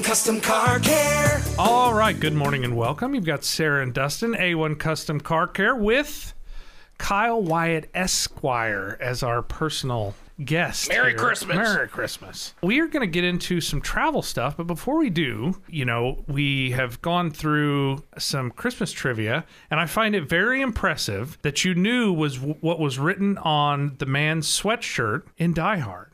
[0.00, 1.42] A1 Custom Car Care.
[1.58, 3.14] All right, good morning and welcome.
[3.14, 6.32] You've got Sarah and Dustin, A1 Custom Car Care, with
[6.96, 10.88] Kyle Wyatt Esquire as our personal guest.
[10.88, 11.18] Merry here.
[11.18, 11.54] Christmas.
[11.54, 12.54] Merry Christmas.
[12.62, 16.24] We are going to get into some travel stuff, but before we do, you know,
[16.26, 21.74] we have gone through some Christmas trivia, and I find it very impressive that you
[21.74, 26.09] knew was w- what was written on the man's sweatshirt in Die Hard.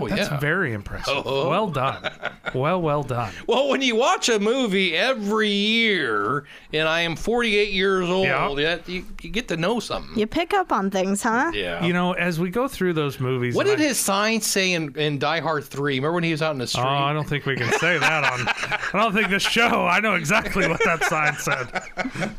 [0.00, 0.38] Oh, That's yeah.
[0.38, 1.22] very impressive.
[1.26, 1.48] Oh.
[1.48, 2.10] Well done.
[2.54, 3.32] well, well done.
[3.46, 8.52] Well, when you watch a movie every year, and I am 48 years old, Yeah.
[8.56, 10.18] that- you, you get to know something.
[10.18, 11.50] You pick up on things, huh?
[11.54, 11.84] Yeah.
[11.84, 14.96] You know, as we go through those movies, what did I- his sign say in,
[14.98, 15.94] in Die Hard 3?
[15.96, 16.84] Remember when he was out in the street?
[16.84, 18.48] Oh, I don't think we can say that on.
[18.92, 19.86] I don't think this show.
[19.86, 22.30] I know exactly what that sign said.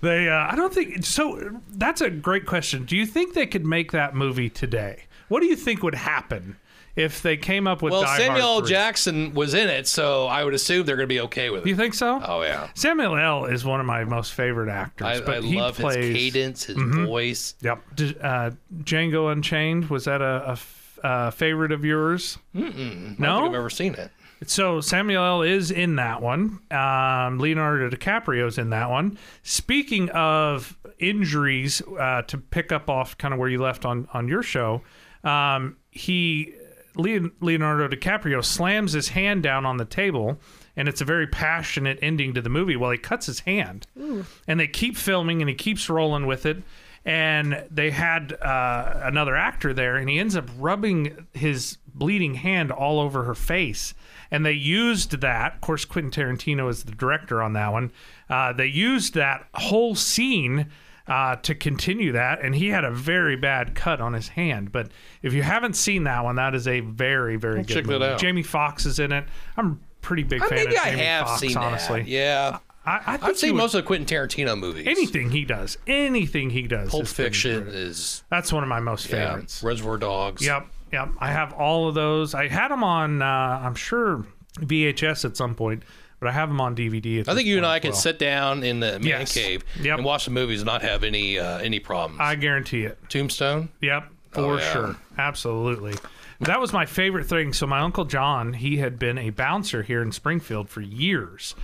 [0.00, 0.28] They.
[0.28, 1.60] Uh, I don't think so.
[1.72, 2.84] That's a great question.
[2.84, 5.04] Do you think they could make that movie today?
[5.28, 6.56] What do you think would happen
[6.96, 7.92] if they came up with?
[7.92, 8.52] well, Die Samuel L.
[8.54, 8.70] Hard 3?
[8.74, 11.68] Jackson was in it, so I would assume they're going to be okay with it.
[11.68, 12.20] you think so?
[12.24, 12.68] Oh, yeah.
[12.74, 13.44] Samuel L.
[13.46, 15.96] is one of my most favorite actors, I, but I he love plays.
[15.96, 17.04] his cadence, his Mm-hmm.
[17.06, 17.54] voice.
[17.62, 17.82] Yep.
[18.22, 18.50] Uh,
[18.82, 20.58] Django Unchained was that a,
[21.32, 22.38] favorite of yours?
[22.54, 23.46] I don't think No.
[23.46, 24.10] I've ever seen it.
[24.46, 25.42] So Samuel L.
[25.42, 26.60] is in that one.
[26.70, 29.18] Um, Leonardo DiCaprio's in that one.
[29.42, 34.28] Speaking of injuries, uh, to pick up off kind of where you left on on
[34.28, 34.80] your show,
[35.24, 36.54] um, he
[36.96, 40.38] Leonardo DiCaprio slams his hand down on the table.
[40.76, 42.76] And it's a very passionate ending to the movie.
[42.76, 43.86] Well, he cuts his hand,
[44.46, 46.62] and they keep filming, and he keeps rolling with it.
[47.04, 52.70] And they had uh, another actor there, and he ends up rubbing his bleeding hand
[52.70, 53.94] all over her face
[54.30, 55.54] and they used that.
[55.54, 57.92] Of course, Quentin Tarantino is the director on that one.
[58.28, 60.70] Uh, they used that whole scene
[61.10, 64.70] uh, to continue that, and he had a very bad cut on his hand.
[64.72, 64.90] But
[65.22, 68.04] if you haven't seen that one, that is a very, very good check that movie.
[68.04, 68.18] out.
[68.20, 69.24] Jamie Foxx is in it.
[69.56, 72.02] I'm a pretty big Uh, fan Maybe of I Jamie have Foxx, seen honestly.
[72.02, 72.08] that.
[72.08, 72.58] Yeah.
[72.86, 74.86] I, I think I've seen most of the Quentin Tarantino movies.
[74.86, 75.76] anything he does.
[75.86, 76.90] Anything he does.
[76.90, 79.62] Pulp is Fiction is That's one of my most yeah, favorites.
[79.62, 80.44] Reservoir Dogs.
[80.46, 81.08] Yep, yep.
[81.18, 82.32] I have all of those.
[82.34, 84.24] I had them on, uh, I'm sure,
[84.60, 85.82] VHS at some point,
[86.20, 87.20] but I have them on DVD.
[87.20, 87.98] At I think you and I can well.
[88.00, 89.32] sit down in the man Yes.
[89.34, 89.96] cave Yep.
[89.98, 92.20] and watch the movies and not have any uh, any problems.
[92.20, 92.98] I guarantee it.
[93.08, 93.70] Tombstone.
[93.80, 94.72] Yep, for Oh, yeah.
[94.72, 94.96] sure.
[95.18, 95.94] Absolutely.
[96.40, 97.52] That was my favorite thing.
[97.52, 101.54] So my uncle John, he had been a bouncer here in Springfield for years.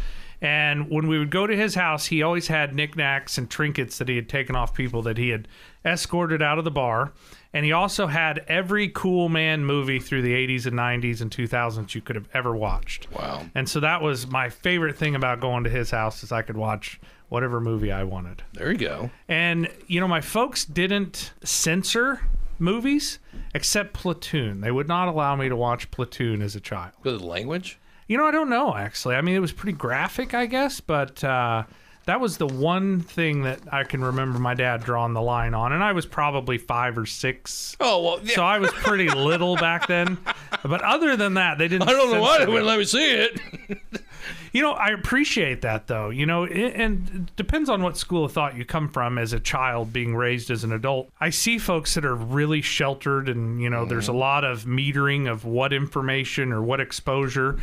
[0.42, 4.08] And when we would go to his house, he always had knickknacks and trinkets that
[4.08, 5.48] he had taken off people that he had
[5.82, 7.12] escorted out of the bar.
[7.56, 11.94] And he also had every cool man movie through the 80s and 90s and 2000s
[11.94, 13.10] you could have ever watched.
[13.10, 13.46] Wow.
[13.54, 16.58] And so that was my favorite thing about going to his house is I could
[16.58, 17.00] watch
[17.30, 18.42] whatever movie I wanted.
[18.52, 19.10] There you go.
[19.26, 22.20] And you know, my folks didn't censor
[22.58, 23.20] movies
[23.54, 24.60] except Platoon.
[24.60, 26.92] They would not allow me to watch Platoon as a child.
[27.00, 27.78] Good at the language.
[28.06, 29.14] You know, I don't know actually.
[29.14, 31.62] I mean, it was pretty graphic, I guess, but uh,
[32.06, 35.72] that was the one thing that I can remember my dad drawing the line on,
[35.72, 37.76] and I was probably five or six.
[37.80, 38.34] Oh well, yeah.
[38.34, 40.18] So I was pretty little back then,
[40.62, 41.88] but other than that, they didn't.
[41.88, 43.40] I don't know why they wouldn't let me see it.
[44.56, 46.08] You know, I appreciate that though.
[46.08, 49.34] You know, it, and it depends on what school of thought you come from as
[49.34, 51.10] a child being raised as an adult.
[51.20, 54.20] I see folks that are really sheltered, and you know, there's a mm-hmm.
[54.20, 57.58] lot of metering of what information or what exposure.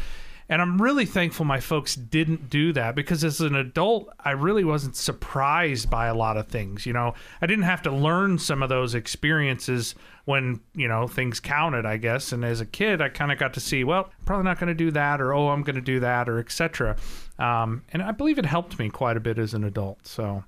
[0.53, 4.63] And I'm really thankful my folks didn't do that because as an adult, I really
[4.63, 6.85] wasn't surprised by a lot of things.
[6.85, 11.39] You know, I didn't have to learn some of those experiences when, you know, things
[11.39, 12.31] counted, I guess.
[12.31, 14.67] And as a kid, I kind of got to see, well, I'm probably not going
[14.67, 16.97] to do that or, oh, I'm going to do that or etc.
[17.39, 20.05] Um, and I believe it helped me quite a bit as an adult.
[20.05, 20.43] So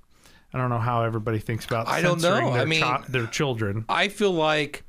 [0.54, 2.52] I don't know how everybody thinks about I don't know.
[2.52, 3.84] Their, I mean- chi- their children.
[3.88, 4.84] I feel like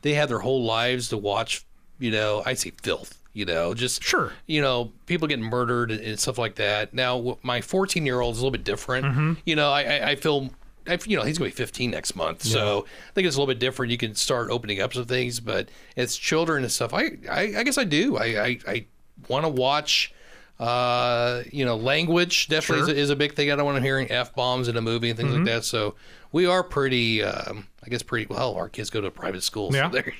[0.00, 1.62] they had their whole lives to watch.
[1.98, 3.18] You know, I say filth.
[3.34, 4.32] You know, just Sure.
[4.46, 6.92] You know, people getting murdered and, stuff like that.
[6.92, 9.38] Now, my 14 year old is a little bit different.
[9.46, 10.50] You know, I, I, I feel.
[10.86, 13.38] I, you know, he's going to be 15 next month, so I think it's a
[13.38, 13.92] little bit different.
[13.92, 16.92] You can start opening up some things, but it's children and stuff.
[16.92, 18.16] I, I, I guess I do.
[18.16, 18.86] I, I, I
[19.28, 20.12] want to watch.
[20.58, 22.90] Uh, you know, language definitely Sure.
[22.94, 23.50] is, a, is a big thing.
[23.50, 25.64] I don't want to hearing f bombs in a movie and things like that.
[25.64, 25.94] So
[26.30, 28.54] we are pretty, um, I guess, pretty well.
[28.54, 29.88] Our kids go to private school, Yeah.
[29.90, 30.12] so there,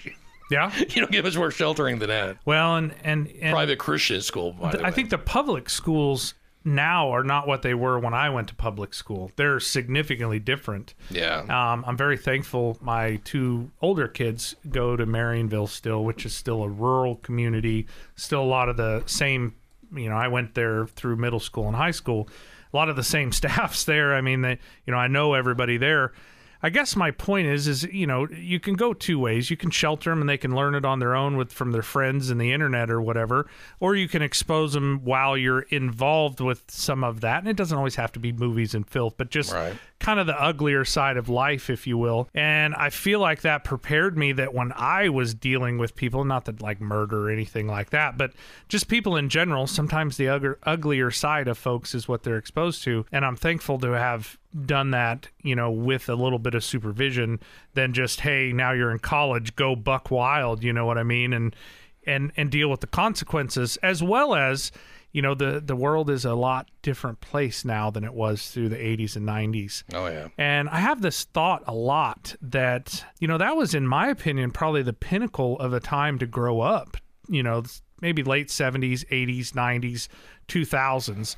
[0.53, 0.73] Yeah.
[0.91, 2.37] you don't get much more sheltering than that.
[2.45, 4.53] Well, and and, and Private Christian school.
[4.53, 6.35] By the I think the public schools
[6.65, 9.31] now are not what they were when I went to public school.
[9.37, 10.95] They're significantly different.
[11.11, 11.41] Yeah.
[11.41, 16.63] Um, I'm very thankful my two older kids go to Marionville still, which is still
[16.63, 17.87] a rural community.
[18.15, 19.55] Still a lot of the same,
[19.95, 22.29] you know, I went there through middle school and high school.
[22.73, 24.15] A lot of the same staffs there.
[24.15, 26.13] I mean, they, you know, I know everybody there.
[26.63, 29.51] I guess my point is, is you know, you can go two ways.
[29.51, 31.83] You can shelter them and they can learn it on their own with from their
[31.83, 33.49] friends and the internet or whatever,
[33.81, 37.41] or you can expose them while you're involved with some of that.
[37.41, 39.77] And it doesn't always have to be movies and filth, but just Right.
[39.99, 42.29] kind of the uglier side of life, if you will.
[42.35, 46.45] And I feel like that prepared me that when I was dealing with people, not
[46.45, 48.33] that like murder or anything like that, but
[48.69, 53.05] just people in general, sometimes the uglier side of folks is what they're exposed to.
[53.11, 57.41] And I'm thankful to have done that, you know, with a little bit of supervision
[57.75, 61.33] than just, hey, now you're in college, go buck wild, you know what I mean?
[61.33, 61.57] And
[62.05, 64.73] and and deal with the consequences as well as
[65.13, 68.69] you know the the world is a lot different place now than it was through
[68.71, 70.27] the 80s and 90s Oh yeah.
[70.37, 74.51] and I have this thought a lot that, you know, that was, in my opinion,
[74.51, 76.97] probably the pinnacle of a time to grow up,
[77.29, 77.63] you know,
[78.01, 80.09] maybe late 70s, 80s, 90s,
[80.49, 81.37] 2000s.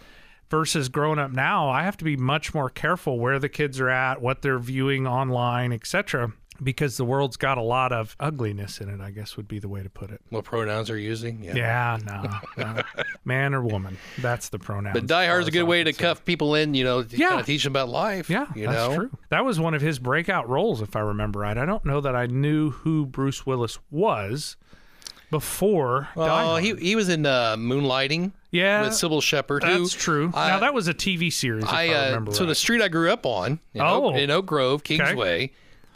[0.51, 3.89] Versus growing up now, I have to be much more careful where the kids are
[3.89, 6.33] at, what they're viewing online, etc.
[6.63, 9.69] Because the world's got a lot of ugliness in it, I guess would be the
[9.69, 10.21] way to put it.
[10.29, 11.43] What pronouns are you using?
[11.43, 12.83] Yeah, no, no.
[13.25, 14.93] man or woman, that's the pronoun.
[14.93, 17.31] But Die Hard's a good way to cuff people in, you know, to Yeah.
[17.31, 18.31] kind of teach them about life.
[18.31, 18.95] Yeah, you that's know?
[18.95, 19.11] true.
[19.31, 21.59] That was one of his breakout roles, if I remember right.
[21.59, 24.57] I don't know that I knew who Bruce Willis was
[25.39, 26.09] before.
[26.17, 29.65] Oh, he he was in uh, Moonlighting yeah, with Cybill Shepherd.
[29.65, 30.31] who that's true.
[30.35, 31.65] I- now that was a TV series.
[31.65, 34.07] If I, I uh, remember so the street I grew up on in, Oh.
[34.11, 34.97] Oak, in Oak Grove, Okay.
[34.99, 35.51] Kingsway.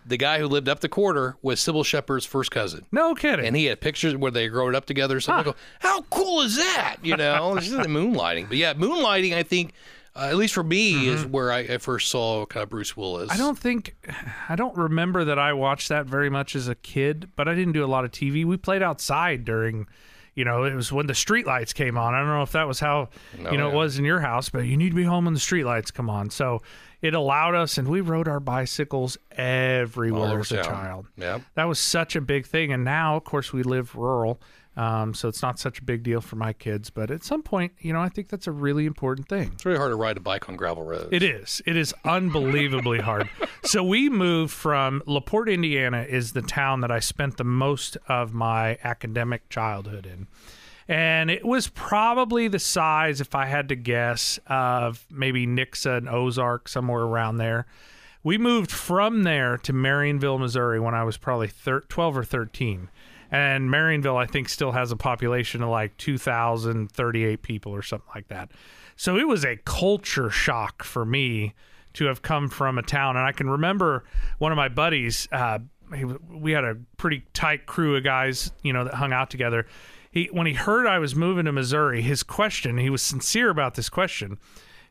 [0.06, 2.86] The guy who lived up the quarter was Cybill Shepherd's first cousin.
[2.90, 3.44] no kidding.
[3.46, 5.20] And he had pictures where they growing up together.
[5.20, 6.96] So I go, how cool is that?
[7.02, 8.48] You know, this isn't moonlighting.
[8.48, 9.74] But yeah, moonlighting, I think,
[10.18, 13.30] uh, at least for me, is where I, I first saw kind of Bruce Willis.
[13.30, 13.32] Mm-hmm.
[13.32, 13.96] I don't think
[14.48, 17.72] I don't remember that I watched that very much as a kid, but I didn't
[17.72, 18.44] do a lot of TV.
[18.44, 19.86] We played outside during
[20.34, 22.14] you know, it was when the streetlights came on.
[22.14, 24.48] I don't know if that was how No, you know it was in your house,
[24.48, 26.30] but you need to be home when the streetlights come on.
[26.30, 26.62] So
[27.02, 30.64] it allowed us and we rode our bicycles everywhere as a town.
[30.64, 31.06] child.
[31.16, 31.40] Yeah.
[31.54, 32.72] That was such a big thing.
[32.72, 34.40] And now, of course, we live rural.
[34.78, 36.88] Um, so it's not such a big deal for my kids.
[36.88, 39.50] But at some point, you know, I think that's a really important thing.
[39.54, 41.08] It's really hard to ride a bike on gravel roads.
[41.10, 41.60] It is.
[41.66, 43.28] It is unbelievably hard.
[43.64, 48.32] So we moved from LaPorte, Indiana, is the town that I spent the most of
[48.32, 50.26] my academic childhood in.
[50.86, 56.08] And it was probably the size, if I had to guess, of maybe Nixa and
[56.08, 57.66] Ozark, somewhere around there.
[58.22, 62.88] We moved from there to Marionville, Missouri when I was probably thir- 12 or 13.
[63.30, 68.28] And Marionville, I think, still has a population of like 2,038 people or something like
[68.28, 68.50] that.
[68.96, 71.54] So it was a culture shock for me
[71.94, 73.16] to have come from a town.
[73.16, 74.04] And I can remember
[74.38, 75.58] one of my buddies, uh,
[75.94, 79.66] he, we had a pretty tight crew of guys, you know, that hung out together.
[80.10, 83.74] He, when he heard I was moving to Missouri, his question, he was sincere about
[83.74, 84.38] this question.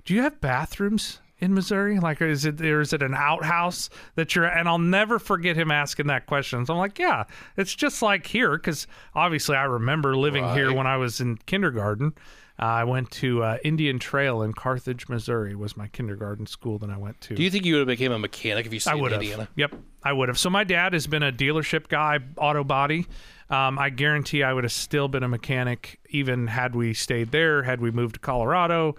[0.05, 1.99] Do you have bathrooms in Missouri?
[1.99, 4.45] Like, is it or is it an outhouse that you're?
[4.45, 6.65] And I'll never forget him asking that question.
[6.65, 7.25] So I'm like, yeah,
[7.55, 12.13] it's just like here because obviously I remember living here when I was in kindergarten.
[12.59, 15.53] Uh, I went to uh, Indian Trail in Carthage, Missouri.
[15.53, 17.35] Was my kindergarten school that I went to.
[17.35, 19.13] Do you think you would have became a mechanic if you I stayed in.
[19.13, 19.47] Indiana?
[19.55, 20.39] Yep, I would have.
[20.39, 23.05] So my dad has been a dealership guy, auto body.
[23.51, 27.61] Um, I guarantee I would have still been a mechanic, even had we stayed there,
[27.61, 28.95] had we moved to Colorado.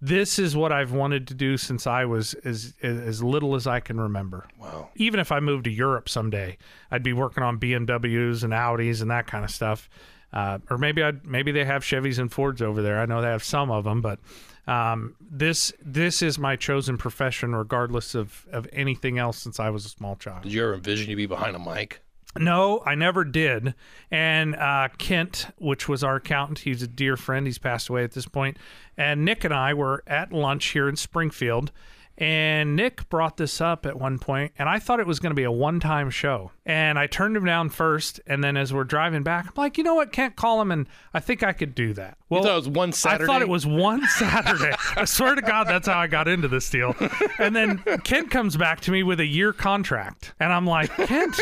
[0.00, 3.80] This is what I've wanted to do since I was as as little as I
[3.80, 4.46] can remember.
[4.60, 4.90] Wow.
[4.96, 6.58] Even if I moved to Europe someday,
[6.90, 9.88] I'd be working on BMWs and Audis and that kind of stuff.
[10.32, 13.00] Uh, or maybe I maybe they have Chevys and Fords over there.
[13.00, 14.18] I know they have some of them, but
[14.66, 19.86] um, this this is my chosen profession, regardless of of anything else since I was
[19.86, 20.42] a small child.
[20.42, 22.02] Did you ever envision you be behind a mic?
[22.38, 23.74] No, I never did.
[24.10, 27.46] And uh, Kent, which was our accountant, he's a dear friend.
[27.46, 28.56] He's passed away at this point.
[28.96, 31.72] And Nick and I were at lunch here in Springfield.
[32.18, 35.36] And Nick brought this up at one point, and I thought it was going to
[35.36, 36.50] be a one time show.
[36.68, 38.20] And I turned him down first.
[38.26, 40.10] And then as we're driving back, I'm like, you know what?
[40.12, 40.72] Can't call him.
[40.72, 42.18] And I think I could do that.
[42.28, 43.24] Well, You thought it was one Saturday?
[43.24, 44.74] I thought it was one Saturday.
[44.96, 46.96] I swear to God, that's how I got into this deal.
[47.38, 51.36] And then Kent comes back to me with a year contract, and I'm like, Kent,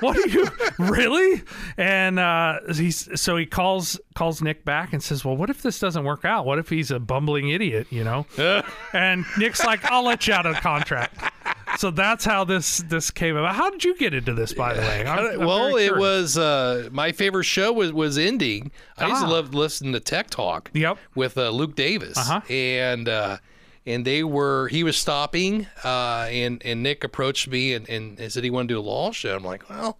[0.00, 0.46] what are you
[0.78, 1.42] really?
[1.76, 5.80] And uh, he's so he calls calls Nick back and says, Well, what if this
[5.80, 6.46] doesn't work out?
[6.46, 7.88] What if he's a bumbling idiot?
[7.90, 8.26] You know?
[8.92, 11.32] and Nick's like, I'll let you out of the contract.
[11.78, 13.54] So that's how this this came about.
[13.54, 15.04] How did you get into this, by the way?
[15.04, 18.70] I'm- I'm well, it was uh, my favorite show was was ending.
[18.98, 19.30] I used to Ah.
[19.30, 20.70] love listening to Tech Talk.
[20.74, 20.98] Yep.
[21.14, 22.40] With uh, Luke Davis, Uh-huh.
[22.48, 23.38] and uh,
[23.86, 28.32] and they were he was stopping, uh, and and Nick approached me and, and, and
[28.32, 29.36] said he wanted to do a law show.
[29.36, 29.98] I'm like, well,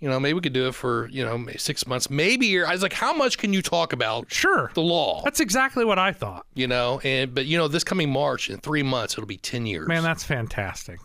[0.00, 2.46] you know, maybe we could do it for you know six months, maybe.
[2.46, 2.66] a year.
[2.66, 4.70] I was like, how much can you talk about Sure.
[4.74, 5.22] the law?
[5.24, 6.46] That's exactly what I thought.
[6.54, 9.66] you know, and but you know, this coming March in three months it'll be ten
[9.66, 9.86] years.
[9.88, 10.98] Man, that's fantastic.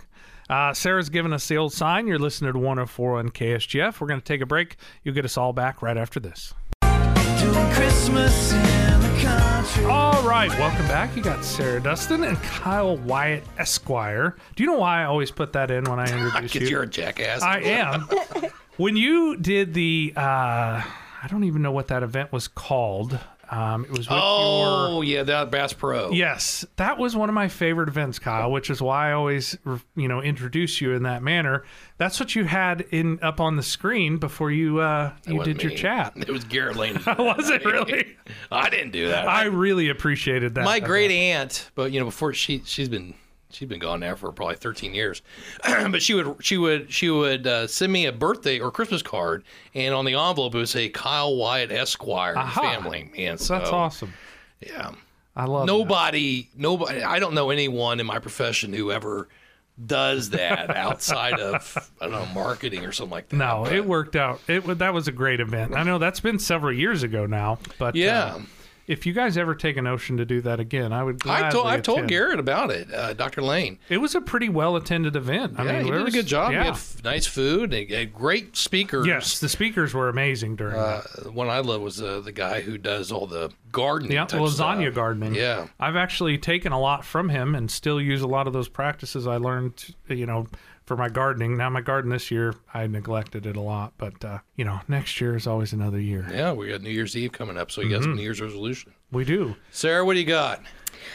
[0.49, 2.05] Uh, Sarah's giving us the old sign.
[2.05, 3.99] You're listening to 104 on KSGF.
[3.99, 4.75] We're going to take a break.
[5.03, 6.53] You'll get us all back right after this.
[7.39, 9.85] Doing Christmas in the country.
[9.85, 11.15] All right, welcome back.
[11.15, 14.35] You got Sarah Dustin and Kyle Wyatt Esquire.
[14.55, 16.75] Do you know why I always put that in when I introduce Because you?
[16.75, 17.41] you're a jackass.
[17.41, 18.07] I am.
[18.77, 23.20] when you did the, uh, I don't even know what that event was called.
[23.50, 24.20] Um, it was with your.
[24.20, 26.10] Oh yeah, that Bass Pro.
[26.12, 29.55] Yes, that was one of my favorite events, Kyle, which is why I always,
[29.96, 31.63] you know, introduce you in that manner.
[31.98, 35.60] That's what you had in up on the screen before you uh, It you wasn't
[35.60, 36.13] did your chat.
[36.15, 37.00] It was Garrett Lane.
[37.20, 38.17] Was it really?
[38.51, 39.27] I didn't do that.
[39.27, 40.65] I really appreciated that.
[40.65, 40.88] my event.
[40.88, 43.13] great aunt, but you know, before she she's been
[43.55, 45.21] she's been gone now for probably 13 years,
[45.63, 49.43] but she would she would she would uh, send me a birthday or Christmas card,
[49.74, 52.62] and on the envelope it would say Kyle Wyatt Esquire Aha.
[52.62, 54.13] family, and so That's awesome.
[54.62, 54.91] yeah.
[55.38, 55.74] I love that.
[55.74, 57.03] Nobody, nobody.
[57.03, 59.27] I don't know anyone in my profession who ever
[59.85, 63.35] does that outside of I don't know marketing or something like that.
[63.35, 64.39] No, but- it worked out.
[64.47, 65.75] It that was a great event.
[65.75, 68.35] I know that's been several years ago now, but Yeah.
[68.35, 68.39] uh,
[68.88, 71.22] if you guys ever take a notion to do that again, I would.
[71.27, 72.08] I told I've told.
[72.08, 73.42] Garrett about it, uh, Dr.
[73.42, 73.80] Lane.
[73.89, 75.56] It was a pretty well attended event.
[75.58, 76.51] I Yeah, mean, he did a was- good job.
[76.51, 76.60] Yeah.
[76.60, 79.08] He had f- nice food, and had great speakers.
[79.08, 81.34] yes, the speakers were amazing during Uh, that.
[81.34, 84.12] one I love was uh, the guy who does all the gardening.
[84.13, 84.94] Yeah, lasagna stuff.
[84.96, 85.36] gardening.
[85.36, 85.68] Yeah.
[85.80, 89.25] I've actually taken a lot from him and still use a lot of those practices
[89.27, 90.48] I learned, you know,
[90.86, 91.58] for my gardening.
[91.58, 95.20] Now my garden this year, I neglected it a lot, but uh, you know, next
[95.20, 96.27] year is always another year.
[96.32, 98.04] Yeah, we got New Year's Eve coming up, so you got Mm-hmm.
[98.04, 98.94] some New Year's resolution.
[99.12, 99.56] We do.
[99.72, 100.62] Sarah, what do you got?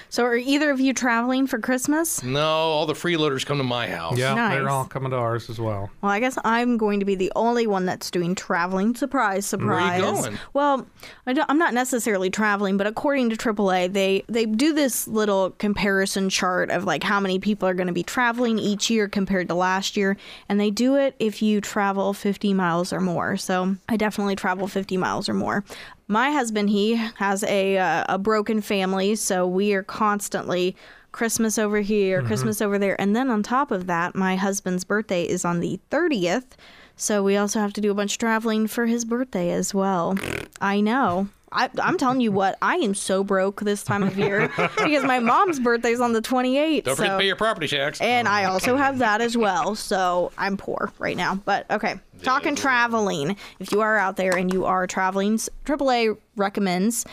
[0.09, 2.23] So, are either of you traveling for Christmas?
[2.23, 4.19] No, all the freeloaders come to my house.
[4.19, 4.55] Yeah, Nice.
[4.55, 5.91] they're all coming to ours as well.
[6.03, 8.95] Well, I guess I'm going to be the only one that's doing traveling.
[8.95, 10.01] Surprise, surprise.
[10.01, 10.39] going?
[10.53, 10.87] Well,
[11.27, 15.51] I don't, I'm not necessarily traveling, but according to AAA, they they do this little
[15.53, 19.49] comparison chart of like how many people are going to be traveling each year compared
[19.49, 20.17] to last year,
[20.49, 23.37] and they do it if you travel 50 miles or more.
[23.37, 25.65] So I definitely travel 50 miles or more.
[26.11, 30.75] My husband, he has a uh, a broken family, so we are constantly
[31.13, 33.01] Christmas over here, Christmas over there.
[33.01, 36.57] And then on top of that, my husband's birthday is on the 30th.
[36.97, 40.19] So we also have to do a bunch of traveling for his birthday as well.
[40.61, 41.29] I know.
[41.53, 45.19] I, I'm telling you what, I am so broke this time of year because my
[45.19, 46.85] mom's birthday's on the 28th.
[46.85, 48.01] Don't forget so- to pay your property tax.
[48.01, 49.75] and I also have that as well.
[49.75, 51.35] So I'm poor right now.
[51.35, 53.37] But okay, talking traveling.
[53.59, 57.05] If you are out there and you are traveling, AAA recommends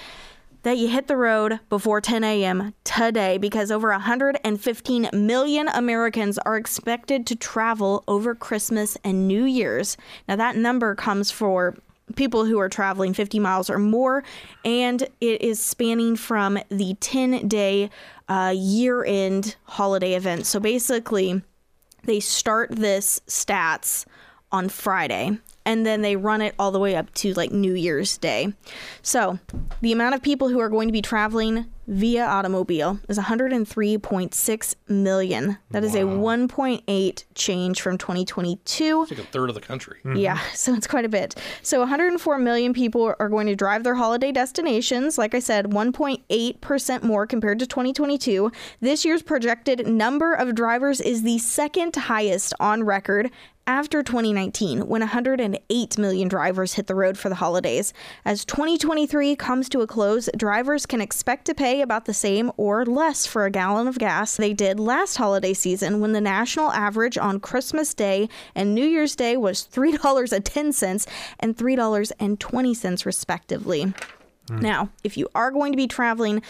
[0.63, 2.73] that you hit the road before 10 a.m.
[2.83, 9.95] today because over 115 million Americans are expected to travel over Christmas and New Year's.
[10.27, 11.75] Now, that number comes for
[12.15, 14.23] people who are traveling 50 miles or more,
[14.63, 17.89] and it is spanning from the 10 day
[18.29, 20.45] uh, year end holiday event.
[20.45, 21.41] So basically,
[22.03, 24.05] they start this stats
[24.51, 28.17] on Friday and then they run it all the way up to like New Year's
[28.17, 28.53] Day.
[29.01, 29.37] So,
[29.81, 35.57] the amount of people who are going to be traveling via automobile is 103.6 million.
[35.71, 39.01] That is a 1.8 change from 2022.
[39.03, 39.99] It's like a third of the country.
[40.15, 41.35] Yeah, so it's quite a bit.
[41.61, 45.17] So 104 million people are going to drive their holiday destinations.
[45.17, 48.51] Like I said, 1.8% more compared to 2022.
[48.81, 53.31] This year's projected number of drivers is the second highest on record
[53.67, 57.93] after 2019 when 108 million drivers hit the road for the holidays.
[58.25, 62.85] As 2023 comes to a close, drivers can expect to pay about the same or
[62.85, 67.17] less for a gallon of gas they did last holiday season when the national average
[67.17, 71.07] on Christmas Day and New Year's Day was $3.10
[71.39, 73.93] and $3.20 respectively.
[74.47, 74.59] Hmm.
[74.59, 76.41] Now, if you are going to be traveling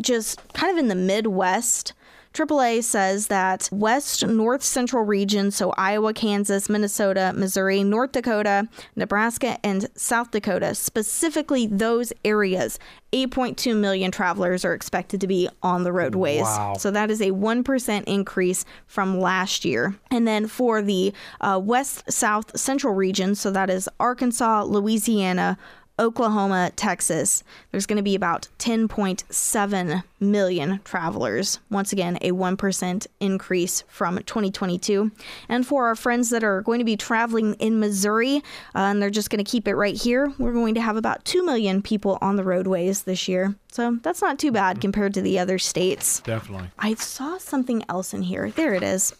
[0.00, 1.92] just kind of in the Midwest,
[2.34, 9.58] AAA says that West North Central region, so Iowa, Kansas, Minnesota, Missouri, North Dakota, Nebraska,
[9.64, 12.78] and South Dakota, specifically those areas,
[13.12, 16.42] 8.2 million travelers are expected to be on the roadways.
[16.42, 16.74] Wow.
[16.78, 19.96] So that is a 1% increase from last year.
[20.10, 25.56] And then for the uh, West South Central region, so that is Arkansas, Louisiana,
[25.98, 31.58] Oklahoma, Texas, there's going to be about 10.7 million travelers.
[31.70, 35.10] Once again, a 1% increase from 2022.
[35.48, 38.36] And for our friends that are going to be traveling in Missouri,
[38.74, 41.24] uh, and they're just going to keep it right here, we're going to have about
[41.24, 43.54] 2 million people on the roadways this year.
[43.70, 46.20] So that's not too bad compared to the other states.
[46.20, 46.70] Definitely.
[46.78, 48.50] I saw something else in here.
[48.50, 49.14] There it is.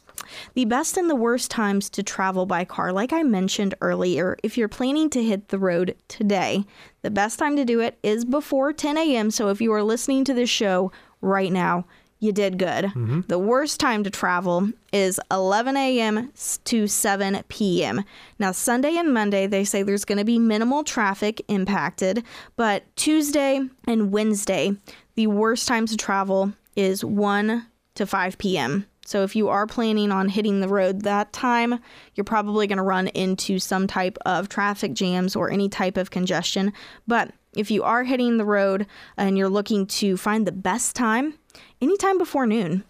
[0.55, 4.57] The best and the worst times to travel by car, like I mentioned earlier, if
[4.57, 6.65] you're planning to hit the road today,
[7.03, 9.31] the best time to do it is before 10 a.m.
[9.31, 11.85] So if you are listening to this show right now,
[12.21, 12.87] you did good.
[12.87, 13.21] Mm-hmm.
[13.29, 16.33] The worst time to travel is 11 a.m.
[16.65, 18.05] to 7 p.m.
[18.39, 22.25] Now, Sunday and Monday, they say there's going to be minimal traffic impacted,
[22.57, 24.73] but Tuesday and Wednesday,
[25.15, 28.87] the worst times to travel is 1 to 5 p.m.
[29.09, 31.81] So, if you are planning on hitting the road that time,
[32.15, 36.11] you're probably going to run into some type of traffic jams or any type of
[36.11, 36.75] congestion.
[37.07, 38.87] But if you are hitting the road
[39.17, 41.38] and you're looking to find the best time,
[41.81, 42.85] anytime before noon.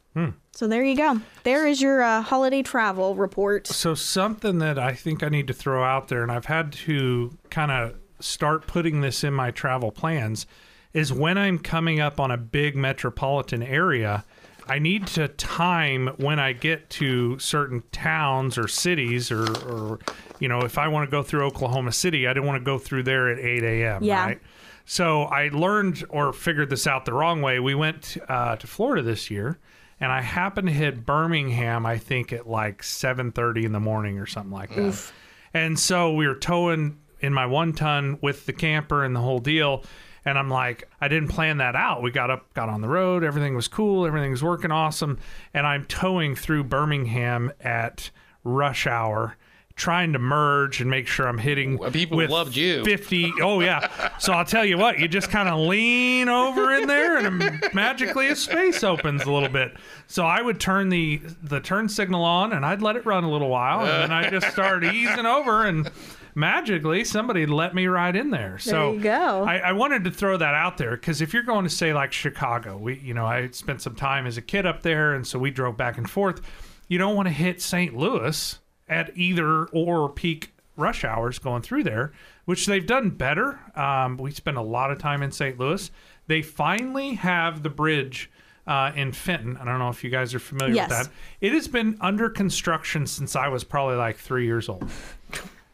[0.51, 1.21] So there you go.
[1.45, 3.69] There is your uh, holiday travel report.
[3.69, 7.39] So something that I think I need to throw out there, and I've had to
[7.49, 10.47] kind of start putting this in my travel plans,
[10.93, 14.25] is when I'm coming up on a big metropolitan area,
[14.69, 19.99] I need to time when I get to certain towns or cities, or, or
[20.39, 22.79] you know, if I want to go through Oklahoma City, I don't want to go
[22.79, 24.03] through there at 8 a.m.
[24.03, 24.25] Yeah.
[24.25, 24.41] Right.
[24.85, 27.61] So I learned or figured this out the wrong way.
[27.61, 29.59] We went uh, to Florida this year,
[30.01, 31.85] and I happened to hit Birmingham.
[31.85, 34.81] I think at like seven thirty in the morning or something like that.
[34.81, 35.13] Oof.
[35.53, 39.41] And so we were towing in my one ton with the camper and the whole
[39.41, 39.85] deal.
[40.29, 42.03] And I'm like, I didn't plan that out.
[42.03, 43.25] We got up, got on the road.
[43.25, 44.07] Everything was cool.
[44.07, 45.19] Everything was working awesome.
[45.55, 48.11] And I'm towing through Birmingham at
[48.45, 49.37] rush hour,
[49.75, 51.79] trying to merge and make sure I'm hitting.
[51.79, 52.85] Well, people with loved you.
[52.85, 53.33] 50.
[53.41, 54.19] Oh, yeah.
[54.19, 58.29] So I'll tell you what, you just kind of lean over in there and magically
[58.29, 59.77] a space opens a little bit.
[60.09, 63.31] So I would turn the the turn signal on and I'd let it run a
[63.31, 63.81] little while.
[63.81, 65.91] And then I just start easing over and
[66.39, 68.59] magically somebody let me ride in there.
[68.59, 69.45] So you go.
[69.45, 72.13] I, I wanted to throw that out there because if you're going to say like
[72.13, 75.39] Chicago, we you know, I spent some time as a kid up there and so
[75.39, 76.41] we drove back and forth.
[76.87, 77.97] You don't want to hit St.
[77.97, 82.13] Louis at either or peak rush hours going through there,
[82.45, 83.59] which they've done better.
[83.75, 85.59] Um, we spent a lot of time in St.
[85.59, 85.91] Louis.
[86.29, 88.31] They finally have the bridge
[88.67, 89.57] uh, in Fenton.
[89.57, 90.89] I don't know if you guys are familiar Yes.
[90.89, 91.13] with that.
[91.41, 94.89] It has been under construction since I was probably like three years old.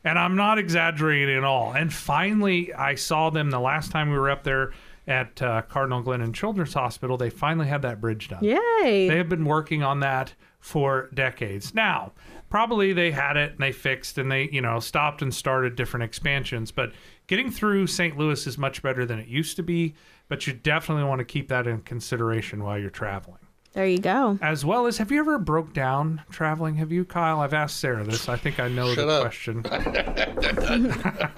[0.05, 1.73] And I'm not exaggerating at all.
[1.73, 4.73] And finally, I saw them the last time we were up there
[5.07, 7.17] at uh, Cardinal Glennon Children's Hospital.
[7.17, 8.45] They finally had that bridge done.
[8.45, 9.09] Yay.
[9.09, 11.75] They have been working on that for decades.
[11.75, 12.13] Now,
[12.49, 16.05] probably they had it and they fixed and they, you know, stopped and started different
[16.05, 16.71] expansions.
[16.71, 16.93] But
[17.27, 18.17] getting through St.
[18.17, 19.95] Louis is much better than it used to be.
[20.29, 23.39] But you definitely want to keep that in consideration while you're traveling.
[23.75, 24.39] There you go.
[24.41, 26.77] As well as, have you ever broke down traveling?
[26.77, 27.41] Have you, Kyle?
[27.41, 28.29] I've asked Sarah this.
[28.29, 29.23] I think I know Shut the up.
[29.23, 29.65] question.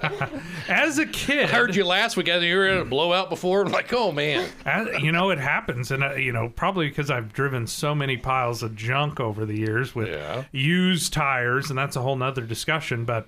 [0.69, 2.29] As a kid, I heard you last week.
[2.29, 3.61] I you were in a blowout before.
[3.63, 4.47] I'm like, oh man.
[4.65, 8.17] As, you know, it happens, and uh, you know, probably because I've driven so many
[8.17, 10.43] piles of junk over the years with Yeah.
[10.51, 13.05] used tires, and that's a whole nother discussion.
[13.05, 13.27] But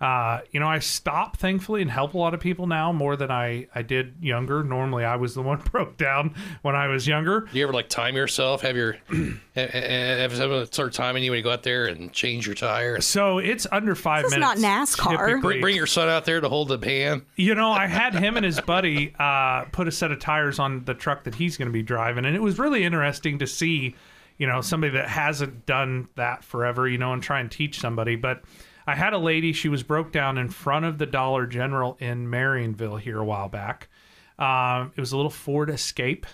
[0.00, 3.30] uh, you know, I stop thankfully and help a lot of people now more than
[3.30, 4.64] I I did younger.
[4.64, 7.40] Normally, I was the one broke down when I was younger.
[7.52, 8.62] Do you ever like time yourself?
[8.62, 8.96] Have your
[9.54, 13.00] have, have someone start timing you when you go out there and change your tire?
[13.02, 14.62] So it's under five This is minutes.
[14.62, 15.40] not NASCAR.
[15.42, 17.26] Bring, bring your son out there to hold the pan.
[17.36, 20.84] You know, I had him and his buddy uh, put a set of tires on
[20.84, 23.94] the truck that he's going to be driving, and it was really interesting to see,
[24.38, 28.16] you know, somebody that hasn't done that forever, you know, and try and teach somebody.
[28.16, 28.42] But
[28.90, 32.26] I had a lady; she was broke down in front of the Dollar General in
[32.26, 33.88] Marionville here a while back.
[34.36, 36.26] Um, it was a little Ford Escape.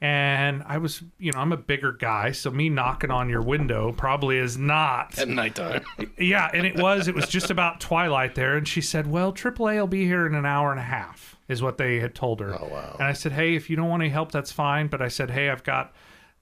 [0.00, 3.92] And I was, you know, I'm a bigger guy, so me knocking on your window
[3.92, 5.84] probably is not At nighttime.
[6.18, 7.08] yeah, and it was.
[7.08, 10.36] It was just about twilight there, and she said, "Well, AAA will be here in
[10.36, 12.54] an hour and a half," is what they had told her.
[12.58, 12.96] Oh, wow.
[13.00, 15.32] And I said, "Hey, if you don't want any help, that's fine." But I said,
[15.32, 15.92] "Hey, I've got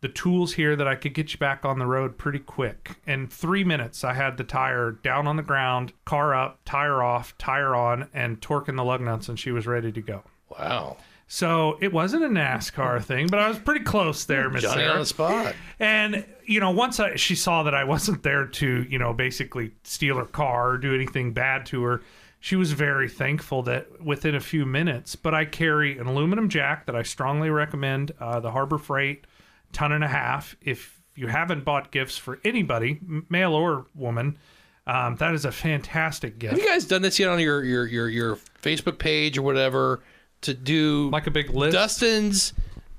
[0.06, 3.26] the tools here that I could get you back on the road pretty quick." In
[3.26, 7.74] three minutes, I had the tire down on the ground, car up, tire off, tire
[7.74, 10.22] on, and torquing the lug nuts, and she was ready to go.
[10.58, 10.96] Wow.
[11.28, 14.92] So it wasn't a NASCAR thing, but I was pretty close there, Miss Johnny Sarah.
[14.92, 15.54] on the spot.
[15.80, 19.72] And you know, once I, she saw that I wasn't there to, you know, basically
[19.82, 22.02] steal her car or do anything bad to her,
[22.38, 25.16] she was very thankful that within a few minutes.
[25.16, 29.26] But I carry an aluminum jack that I strongly recommend, uh, the Harbor Freight
[29.72, 30.56] ton and a half.
[30.60, 34.38] If you haven't bought gifts for anybody, male or woman,
[34.86, 36.52] um, that is a fantastic gift.
[36.52, 40.00] Have you guys done this yet on your your your, your Facebook page or whatever
[40.42, 41.74] to do like a big list.
[41.74, 42.52] Dustin's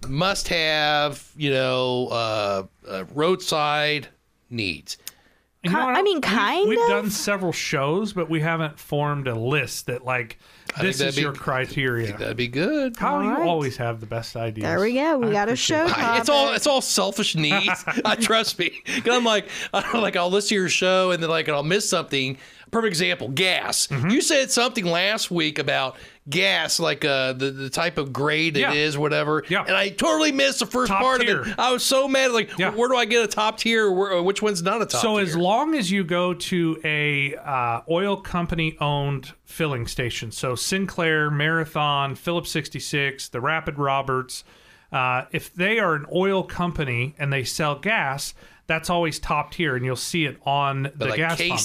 [0.08, 4.08] must have, you know, uh, uh, roadside
[4.49, 4.97] needs.
[5.67, 9.27] You know Ki- I mean, We've- kind We've done several shows, but we haven't formed
[9.27, 10.38] a list that like
[10.73, 12.17] think this is be- your criteria.
[12.17, 12.97] That'd be good.
[12.97, 14.63] Kyle, you always have the best ideas.
[14.65, 15.17] There we go.
[15.17, 15.86] We I got a show.
[15.89, 17.84] I- it's all it's all selfish needs.
[18.06, 18.69] I trust me.
[18.86, 21.63] 'Cause I'm like, I don't like I'll listen to your show and then like I'll
[21.63, 22.38] miss something.
[22.71, 23.88] Perfect example, gas.
[23.88, 24.10] Mm-hmm.
[24.10, 25.95] You said something last week about
[26.30, 28.71] gas, like uh, the the type of grade Yeah.
[28.71, 29.43] it is, whatever.
[29.47, 29.63] Yeah.
[29.65, 31.41] And I totally missed the first Top part tier.
[31.41, 31.56] of it.
[31.58, 32.32] I was so mad.
[32.32, 32.71] Like, Yeah.
[32.71, 33.89] where do I get a top tier?
[33.91, 35.10] Where, which one's not a top tier?
[35.10, 35.23] So tier?
[35.25, 41.32] as long as you go to a uh, oil company owned filling station, so Sinclair,
[41.32, 44.43] Marathon, Phillips 66, the Rapid Roberts,
[44.91, 48.34] uh, if they are an oil company and they sell gas,
[48.67, 51.60] that's always top tier, and you'll see it on the like gas pump.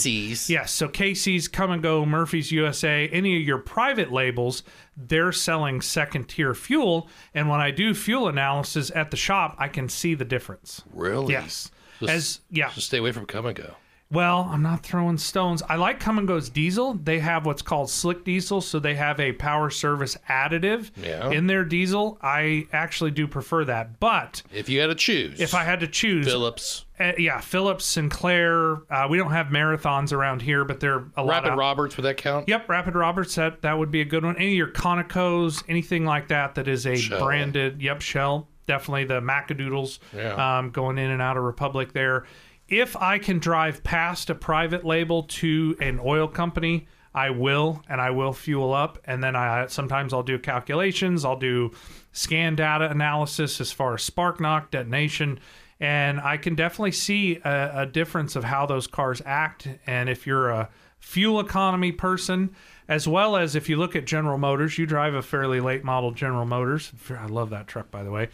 [0.48, 4.62] Yes, so Casey's, Kum & Go, Murphy's USA, any of your private labels,
[4.96, 7.08] they're selling second tier fuel.
[7.34, 10.82] And when I do fuel analysis at the shop, I can see the difference.
[10.92, 11.32] really?
[11.32, 11.70] Yes.
[12.08, 13.74] As yeah, So stay away from Kum & Go.
[14.12, 15.62] Well, I'm not throwing stones.
[15.68, 16.94] I like Kum & Go's diesel.
[16.94, 21.30] They have what's called slick diesel, so they have a power service additive Yeah.
[21.30, 22.18] in their diesel.
[22.22, 23.98] I actually do prefer that.
[24.00, 27.86] But If you had to choose, if I had to choose, Phillips, uh, yeah, Phillips,
[27.86, 28.82] Sinclair.
[28.90, 31.44] Uh, we don't have marathons around here, but they're a lot.
[31.44, 32.48] Rapid Roberts, would that count?
[32.48, 33.34] Yep, Rapid Roberts.
[33.36, 34.36] That that would be a good one.
[34.36, 37.24] Any of your Conocos, anything like that, that is a Shell.
[37.24, 37.80] branded.
[37.80, 38.48] Yep, Shell.
[38.66, 39.98] Definitely the Macadoodles.
[40.14, 40.58] Yeah.
[40.58, 42.24] Um, going in and out of Republic there.
[42.72, 48.00] If I can drive past a private label to an oil company, I will, and
[48.00, 51.22] I will fuel up, and then I sometimes I'll do calculations.
[51.22, 51.72] I'll do
[52.12, 55.38] scan data analysis as far as spark knock detonation.
[55.80, 59.68] And I can definitely see a, a difference of how those cars act.
[59.86, 62.56] And if you're a fuel economy person,
[62.88, 66.12] as well as if you look at General Motors, you drive a fairly late model
[66.12, 66.90] General Motors.
[67.10, 68.30] I love that truck, by the way.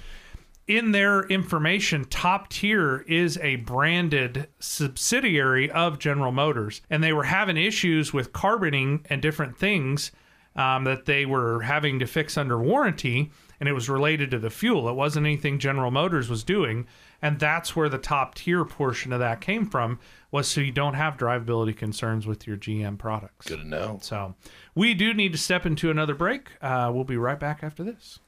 [0.68, 7.24] In their information, Top Tier is a branded subsidiary of General Motors, and they were
[7.24, 10.12] having issues with carboning and different things
[10.54, 14.50] um, that they were having to fix under warranty, and it was related to the
[14.50, 14.90] fuel.
[14.90, 16.86] It wasn't anything General Motors was doing,
[17.22, 19.98] and that's where the Top Tier portion of that came from.
[20.30, 23.46] Was so you don't have drivability concerns with your GM products.
[23.46, 24.00] Good to know.
[24.02, 24.34] So
[24.74, 26.50] we do need to step into another break.
[26.60, 28.18] Uh, we'll be right back after this.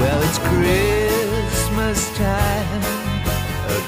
[0.00, 2.82] Well, it's Christmas time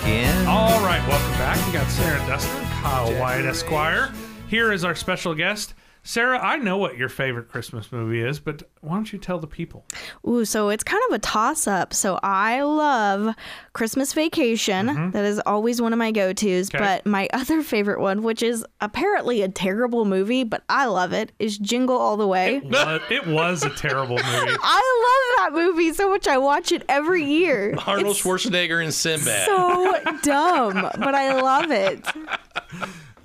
[0.02, 0.46] again.
[0.46, 1.64] All right, welcome back.
[1.66, 4.12] We got Sarah Dustin, Kyle Wyatt Esquire.
[4.48, 5.74] Here is our special guest.
[6.06, 9.46] Sarah, I know what your favorite Christmas movie is, but why don't you tell the
[9.46, 9.86] people?
[10.28, 11.94] Ooh, so it's kind of a toss up.
[11.94, 13.34] So I love
[13.72, 15.10] Christmas Vacation.
[15.12, 16.68] That is always one of my go tos.
[16.68, 16.76] Mm-hmm.
[16.76, 16.84] Okay.
[16.84, 21.32] But my other favorite one, which is apparently a terrible movie, but I love it,
[21.38, 22.60] is Jingle All the Way.
[22.62, 24.26] Well, it was a terrible movie.
[24.62, 26.28] I love that movie so much.
[26.28, 27.74] I watch it every year.
[27.86, 29.46] Arnold It's Schwarzenegger and Sinbad.
[29.46, 32.04] so dumb, but I love it.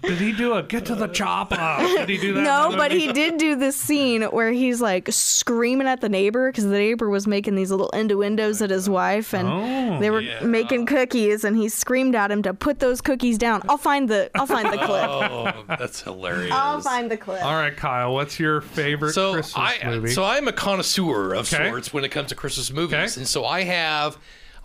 [0.02, 1.56] Did he do a get to the chopper?
[1.80, 2.42] Did he do that?
[2.42, 6.64] No, but he did do this scene where he's like screaming at the neighbor because
[6.64, 10.86] the neighbor was making these little innuendos at his wife, and Oh, they were making
[10.86, 13.62] cookies, and he screamed at him to put those cookies down.
[13.68, 15.10] I'll find the I'll find the clip.
[15.10, 16.52] oh, that's hilarious.
[16.54, 17.44] I'll find the clip.
[17.44, 20.10] All right, Kyle, what's your favorite so Christmas I movie?
[20.12, 21.70] so I'm a connoisseur of Okay.
[21.70, 23.20] sorts when it comes to Christmas movies, Okay.
[23.20, 24.18] and so I have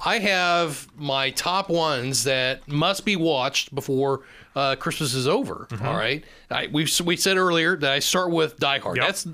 [0.05, 4.23] I have my top ones that must be watched before
[4.55, 5.67] uh, Christmas is over.
[5.71, 5.87] Mm-hmm.
[5.87, 8.97] all right, I, we we said earlier that I start with Die Hard.
[8.99, 9.07] Yep.
[9.07, 9.27] That's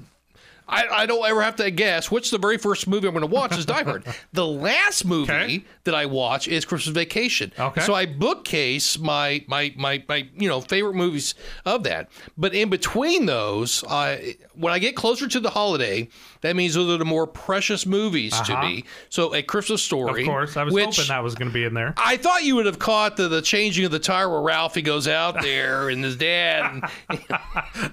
[0.72, 3.34] I, I don't ever have to guess which the very first movie I'm going to
[3.34, 4.04] watch is Die Hard.
[4.32, 5.64] The last movie Okay.
[5.82, 7.52] that I watch is Christmas Vacation.
[7.58, 7.80] Okay.
[7.80, 12.08] So I bookcase my my my my you know favorite movies of that.
[12.38, 16.08] But in between those, I when I get closer to the holiday,
[16.42, 18.62] that means those are the more precious movies to Uh-huh.
[18.66, 18.84] me.
[19.08, 20.22] So a Christmas story.
[20.22, 21.94] of course, I was which, hoping that was going to be in there.
[21.96, 25.08] I thought you would have caught the, the changing of the tire where Ralphie goes
[25.08, 26.70] out there and his dad.
[26.72, 26.84] And,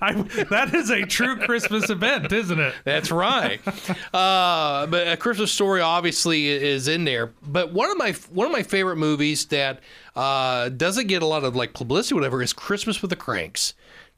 [0.01, 0.13] I,
[0.49, 2.73] that is a true Christmas event, isn't it?
[2.83, 3.59] That's right.
[4.13, 7.31] uh, but a Christmas Story obviously is in there.
[7.47, 9.79] But one of my one of my favorite movies that
[10.15, 13.73] uh, doesn't get a lot of like publicity, or whatever, is Christmas with the Cranks.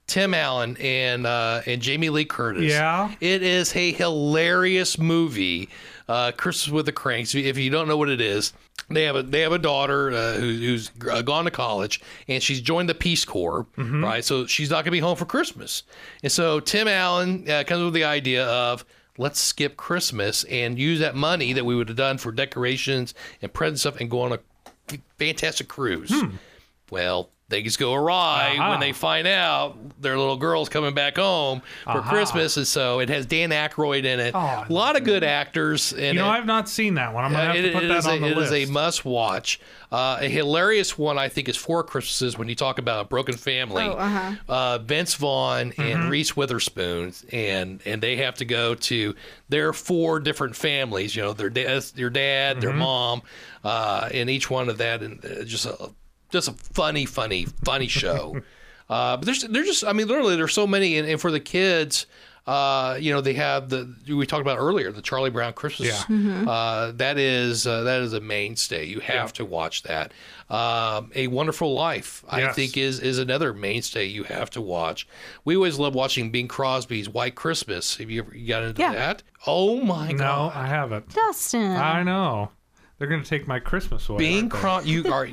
[0.09, 2.71] Tim Allen and uh, and Jamie Lee Curtis.
[2.73, 3.13] Yeah.
[3.21, 5.69] it is a hilarious movie.
[6.07, 7.35] Uh, Christmas with the Cranks.
[7.35, 8.51] If you don't know what it is,
[8.89, 12.41] they have a they have a daughter uh, who, who's uh, gone to college and
[12.41, 14.25] she's joined the Peace Corps, right?
[14.25, 15.83] So she's not going to be home for Christmas,
[16.23, 18.83] and so Tim Allen uh, comes with the idea of
[19.19, 23.53] let's skip Christmas and use that money that we would have done for decorations and
[23.53, 24.39] present stuff and go on a
[25.19, 26.11] fantastic cruise.
[26.89, 28.69] Well, things go awry Uh-huh.
[28.69, 32.09] when they find out their little girl's coming back home for Uh-huh.
[32.09, 34.35] Christmas, and so it has Dan Aykroyd in it.
[34.35, 35.91] Oh, I a lot of good actors.
[35.91, 36.31] In You know, it.
[36.33, 37.25] I've not seen that one.
[37.25, 38.69] I'm going to have Uh, to put that on a, the it is list.
[38.69, 39.59] a must watch.
[39.91, 43.35] Uh, a hilarious one, I think, is Four Christmases when you talk about a broken
[43.35, 43.83] family.
[43.83, 44.31] Oh, uh-huh.
[44.47, 45.81] Uh, Vince Vaughn Mm-hmm.
[45.81, 49.15] and Reese Witherspoon, and and they have to go to
[49.49, 51.15] their four different families.
[51.15, 52.79] You know, their dad, their dad, their Mm-hmm.
[52.79, 53.21] mom,
[53.63, 55.89] uh, and each one of that, and uh, just a
[56.29, 58.41] just a funny, funny, funny show.
[58.89, 61.39] Uh, but there's there's just I mean literally there's so many and, and for the
[61.39, 62.07] kids.
[62.47, 66.03] Uh, you know they have the we talked about earlier the Charlie Brown Christmas.
[66.09, 66.49] Yeah.
[66.49, 68.85] Uh, that is uh, that is a mainstay.
[68.85, 70.11] You have to watch that.
[70.49, 72.55] Um, a Wonderful Life, I Yes.
[72.55, 75.07] think, is is another mainstay you have to watch.
[75.45, 77.97] We always love watching Bing Crosby's White Christmas.
[77.97, 78.93] Have you ever you got into Yeah.
[78.93, 79.21] that?
[79.45, 80.55] Oh my No, god!
[80.55, 81.13] No, I haven't.
[81.13, 81.73] Dustin.
[81.73, 82.49] I know.
[82.99, 84.17] They're going to take my Christmas away.
[84.19, 84.59] Bing aren't they?
[84.59, 85.29] Cros, you are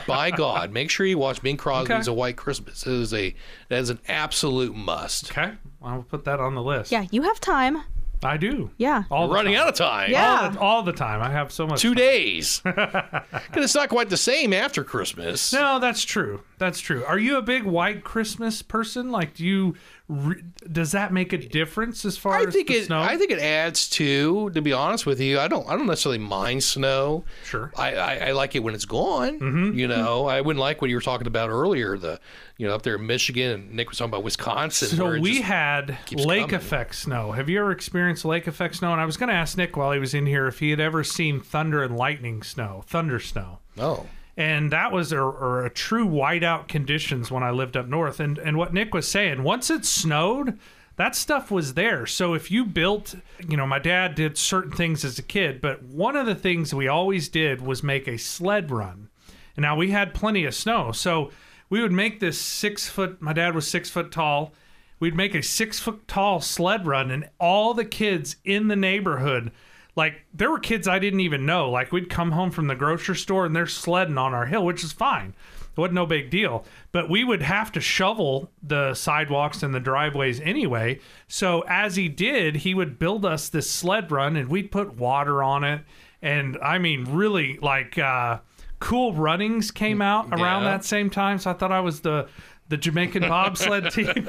[0.06, 0.70] by God.
[0.72, 2.10] Make sure you watch Bing Crosby's Okay.
[2.10, 2.86] A White Christmas.
[2.86, 3.34] It is a
[3.68, 5.30] that is an absolute must.
[5.32, 5.54] Okay.
[5.82, 6.92] I'll put that on the list.
[6.92, 7.82] yeah, you have time.
[8.22, 8.70] I do.
[8.78, 9.04] Yeah.
[9.10, 9.62] All the Running time.
[9.62, 10.10] out of time.
[10.10, 10.40] Yeah.
[10.42, 11.22] All the, all the time.
[11.22, 11.80] I have so much.
[11.80, 12.60] Two days.
[12.64, 13.22] Because
[13.54, 15.52] it's not quite the same after Christmas.
[15.52, 16.42] No, that's true.
[16.58, 17.04] That's true.
[17.04, 19.10] Are you a big white Christmas person?
[19.10, 19.74] Like, do you?
[20.08, 20.42] Re-
[20.72, 22.86] does that make a difference as far I as think it.
[22.86, 23.00] snow?
[23.00, 24.50] I think it adds to.
[24.50, 25.68] To be honest with you, I don't.
[25.68, 27.24] I don't necessarily mind snow.
[27.44, 27.70] Sure.
[27.76, 29.38] I, I, I like it when it's gone.
[29.38, 29.78] Mm-hmm.
[29.78, 31.98] You know, I wouldn't like what you were talking about earlier.
[31.98, 32.18] The
[32.56, 34.88] you know up there in Michigan, and Nick was talking about Wisconsin.
[34.88, 36.54] So we had lake coming.
[36.54, 37.32] effect snow.
[37.32, 38.92] Have you ever experienced lake effect snow?
[38.92, 40.80] And I was going to ask Nick while he was in here if he had
[40.80, 43.58] ever seen thunder and lightning snow, thunder snow.
[43.78, 44.06] oh.
[44.38, 48.20] And that was a, a true whiteout conditions when I lived up north.
[48.20, 50.58] And and what Nick was saying, once it snowed,
[50.94, 52.06] that stuff was there.
[52.06, 53.16] So if you built,
[53.48, 56.72] you know, my dad did certain things as a kid, but one of the things
[56.72, 59.08] we always did was make a sled run.
[59.56, 61.32] And now we had plenty of snow, so
[61.68, 63.20] we would make this six foot.
[63.20, 64.52] My dad was six foot tall.
[65.00, 69.50] We'd make a six foot tall sled run, and all the kids in the neighborhood
[69.98, 71.68] like there were kids I didn't even know.
[71.70, 74.82] Like we'd come home from the grocery store and they're sledding on our hill, which
[74.82, 75.34] is fine.
[75.72, 76.64] It wasn't no big deal.
[76.92, 81.00] But we would have to shovel the sidewalks and the driveways anyway.
[81.26, 85.42] So as he did, he would build us this sled run and we'd put water
[85.42, 85.82] on it.
[86.22, 88.38] And I mean, really like uh
[88.80, 90.70] cool runnings came out around Yeah.
[90.70, 91.38] that same time.
[91.40, 92.28] So I thought I was the
[92.68, 94.28] the Jamaican bobsled team.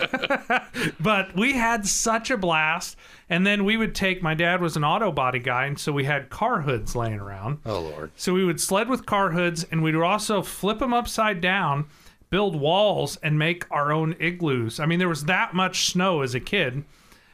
[1.00, 2.98] but we had such a blast.
[3.30, 6.06] And then we would take my dad was an auto body guy, and so we
[6.06, 7.60] had car hoods laying around.
[7.66, 8.12] Oh Lord.
[8.16, 11.86] So we would sled with car hoods, and we would also flip them upside down,
[12.30, 14.80] build walls, and make our own igloos.
[14.80, 16.84] I mean, there was that much snow as a kid,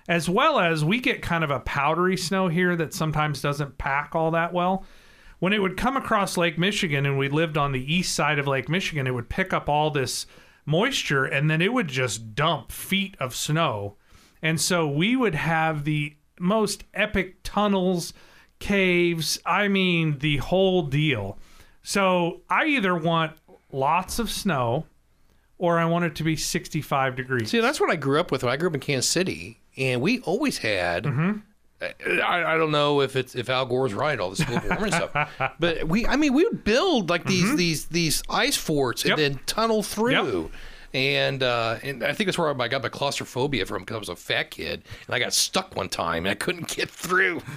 [0.09, 4.15] as well as we get kind of a powdery snow here that sometimes doesn't pack
[4.15, 4.85] all that well.
[5.39, 8.47] When it would come across Lake Michigan, and we lived on the east side of
[8.47, 10.25] Lake Michigan, it would pick up all this
[10.65, 13.95] moisture, and then it would just dump feet of snow.
[14.41, 18.13] And so we would have the most epic tunnels,
[18.60, 21.38] caves, I mean, the whole deal.
[21.84, 23.38] So I either want
[23.71, 24.86] lots of snow
[25.58, 27.49] or I want it to be 65 degrees.
[27.49, 28.43] See, that's what I grew up with.
[28.43, 31.06] I grew up in Kansas City, and we always had.
[31.06, 31.39] Mm-hmm.
[31.81, 35.29] I, I don't know if it's if Al Gore's right, all this global warming stuff,
[35.59, 39.21] but we, I mean, we would build like these these these ice forts and Mm-hmm.
[39.21, 39.31] Yep.
[39.33, 40.51] then tunnel through.
[40.93, 44.09] And uh, and I think that's where I got my claustrophobia from because I was
[44.09, 47.41] a fat kid and I got stuck one time and I couldn't get through.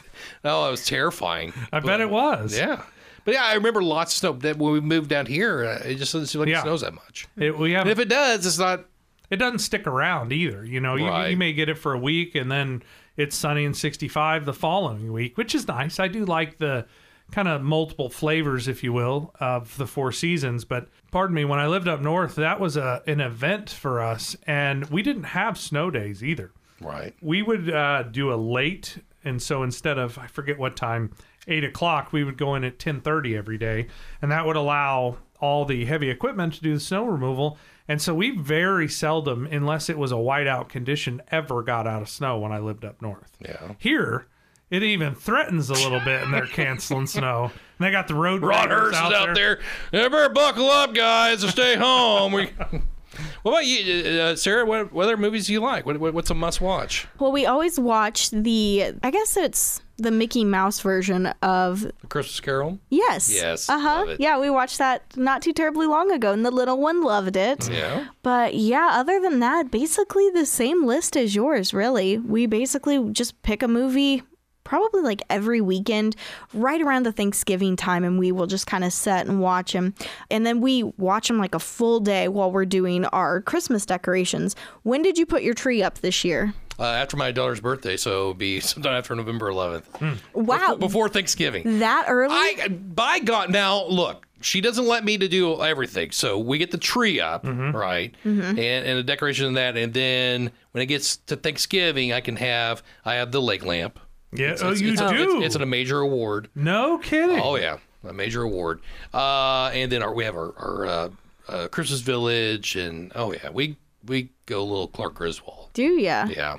[0.45, 1.53] Oh, it was terrifying.
[1.73, 2.57] I bet it was.
[2.57, 2.83] Yeah,
[3.25, 4.33] but yeah, I remember lots of snow.
[4.33, 6.59] That when we moved down here, uh, it just doesn't seem like Yeah.
[6.61, 7.29] it snows that much.
[7.37, 8.87] It, we have, And if it does, it's not.
[9.31, 10.65] it doesn't stick around either.
[10.65, 12.83] You know, you, you may get it for a week and then
[13.19, 16.01] it's sunny and 65 the following week, which is nice.
[16.01, 16.87] I do like the
[17.31, 20.65] kind of multiple flavors, if you will, of the four seasons.
[20.65, 24.37] But pardon me, when I lived up north, that was a, an event for us.
[24.47, 26.53] And we didn't have snow days either.
[26.81, 27.13] Right.
[27.21, 31.13] we would uh, do a late and so instead of i forget what time
[31.49, 33.89] 8 o'clock we would go in at 10.30 every day
[34.23, 38.15] and that would allow all the heavy equipment to do the snow removal and so
[38.15, 42.53] we very seldom unless it was a whiteout condition ever got out of snow when
[42.53, 43.73] i lived up north Yeah.
[43.79, 44.27] here
[44.71, 48.43] it even threatens a little bit and they're canceling snow and they got the road
[48.43, 49.61] riders Hurst is out there.
[49.93, 52.33] You better buckle up, guys, or stay home.
[52.33, 52.51] We-
[53.43, 54.65] what about you, uh, Sarah?
[54.65, 55.87] What, what other movies do you like?
[55.87, 57.07] What, what, what's a must watch?
[57.19, 62.39] Well, we always watch the, I guess it's the Mickey Mouse version of The Christmas
[62.41, 62.79] Carol?
[62.89, 63.33] Yes.
[63.35, 64.17] Yes, Uh huh.
[64.19, 67.69] Yeah, we watched that not too terribly long ago, and the little one loved it.
[67.69, 68.07] Yeah.
[68.23, 72.19] But yeah, other than that, basically the same list as yours, really.
[72.19, 74.23] We basically just pick a movie
[74.69, 76.15] probably like every weekend
[76.53, 79.95] right around the Thanksgiving time and we will just kind of set and watch him.
[80.31, 84.55] And then we watch him like a full day while we're doing our Christmas decorations.
[84.83, 86.53] When did you put your tree up this year?
[86.79, 89.85] Uh, after my daughter's birthday, so it'll be sometime after November 11th.
[89.97, 90.13] Hmm.
[90.35, 90.77] Wow.
[90.79, 91.79] Before Thanksgiving.
[91.79, 92.35] that early?
[92.35, 96.11] I, by God, now look, she doesn't let me to do everything.
[96.11, 97.75] So we get the tree up, mm-hmm.
[97.75, 98.43] right, mm-hmm.
[98.43, 102.37] and and the decoration and that, and then when it gets to Thanksgiving, I can
[102.37, 103.99] have I have the leg lamp.
[104.33, 106.49] Yeah It's- oh it's- you it's, do It's, it's a major award.
[106.55, 108.81] no kidding Oh yeah, a major award.
[109.13, 111.09] Uh, and then our, we have our, our uh,
[111.49, 115.71] uh, Christmas Village, and oh yeah, we we go a little Clark Griswold.
[115.75, 116.27] Do ya?
[116.31, 116.57] Yeah.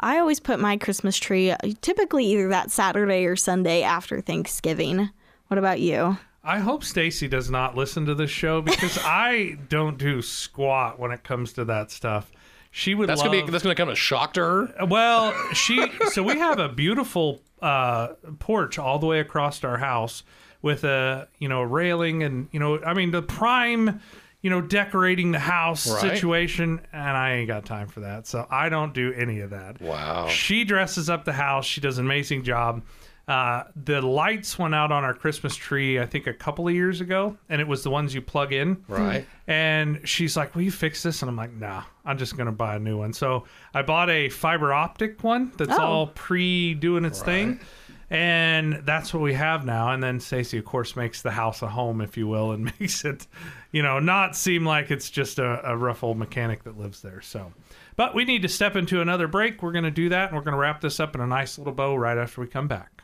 [0.00, 5.10] I always put my Christmas tree typically either that Saturday or Sunday after Thanksgiving.
[5.48, 6.18] What about you?
[6.44, 11.10] I hope Stacy does not listen to this show because I don't do squat when
[11.10, 12.30] it comes to that stuff.
[12.78, 13.32] She would That's love.
[13.32, 14.86] gonna be that's gonna come as a shock to her.
[14.86, 20.22] Well, she so we have a beautiful uh, porch all the way across our house
[20.62, 24.00] with a you know a railing and you know I mean the prime
[24.42, 26.00] you know decorating the house Right.
[26.02, 29.80] situation and I ain't got time for that so I don't do any of that.
[29.80, 30.28] Wow.
[30.28, 31.64] She dresses up the house.
[31.66, 32.82] She does an amazing job.
[33.28, 37.02] Uh, the lights went out on our Christmas tree, I think, a couple of years
[37.02, 38.82] ago, and it was the ones you plug in.
[38.88, 39.26] Right.
[39.46, 42.76] And she's like, "Will you fix this?" And I'm like, "Nah, I'm just gonna buy
[42.76, 45.82] a new one." So I bought a fiber optic one that's Oh.
[45.82, 47.60] all pre doing its thing,
[48.08, 49.92] and that's what we have now.
[49.92, 53.04] And then Stacey, of course, makes the house a home, if you will, and makes
[53.04, 53.26] it,
[53.72, 57.20] you know, not seem like it's just a, a rough old mechanic that lives there.
[57.20, 57.52] So,
[57.96, 59.62] but we need to step into another break.
[59.62, 61.94] We're gonna do that, and we're gonna wrap this up in a nice little bow
[61.94, 62.97] right after we come back.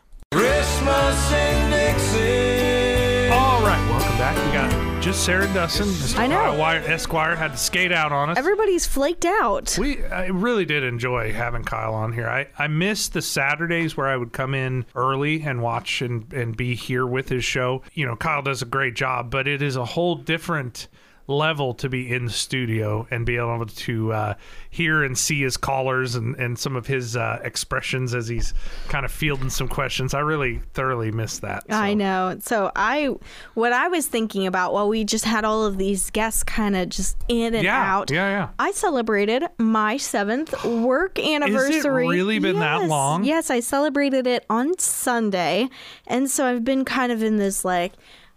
[0.85, 3.29] Christmas in Dixie.
[3.33, 4.37] All right, welcome back.
[4.37, 5.87] We got just Sarah Dustin.
[5.87, 6.19] Mr.
[6.19, 6.63] I know.
[6.63, 8.37] Esquire had to skate out on us.
[8.37, 9.79] Everybody's flaked out.
[9.81, 12.29] We I really did enjoy having Kyle on here.
[12.29, 16.55] I, I missed the Saturdays where I would come in early and watch and, and
[16.55, 17.81] be here with his show.
[17.95, 20.89] You know, Kyle does a great job, but it is a whole different
[21.27, 24.35] level to be in the studio and be able to uh,
[24.69, 28.53] hear and see his callers and, and some of his uh, expressions as he's
[28.89, 30.13] kind of fielding some questions.
[30.13, 31.65] I really thoroughly missed that.
[31.71, 32.37] I know.
[32.41, 33.15] So I,
[33.55, 36.91] what I was thinking about while we just had all of these guests kind of
[36.91, 38.11] just in and Yeah, out.
[38.11, 38.49] yeah, yeah.
[38.59, 42.07] I celebrated my seventh work anniversary.
[42.07, 43.25] really been that long?
[43.25, 45.71] Yes, I celebrated it on Sunday,
[46.07, 47.95] and so I've been kind of in this like,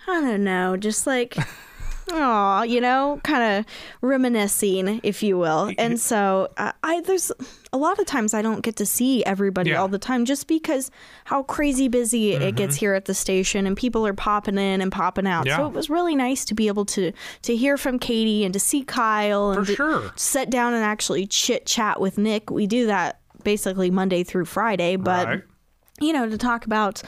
[0.07, 1.35] I don't know, just like.
[2.11, 3.65] Aw, you know, kind of
[4.01, 5.71] reminiscing, if you will.
[5.77, 7.31] And so uh, I there's
[7.73, 9.81] a lot of times I don't get to see everybody Yeah.
[9.81, 10.89] all the time just because
[11.25, 14.91] how crazy busy it gets here at the station and people are popping in and
[14.91, 15.45] popping out.
[15.45, 15.57] Yeah.
[15.57, 17.11] So it was really nice to be able to
[17.43, 20.11] to hear from Katie and to see Kyle and For sure.
[20.15, 22.49] sit down and actually chit chat with Nick.
[22.49, 25.41] We do that basically Monday through Friday, but Right.
[25.99, 27.01] you know, to talk about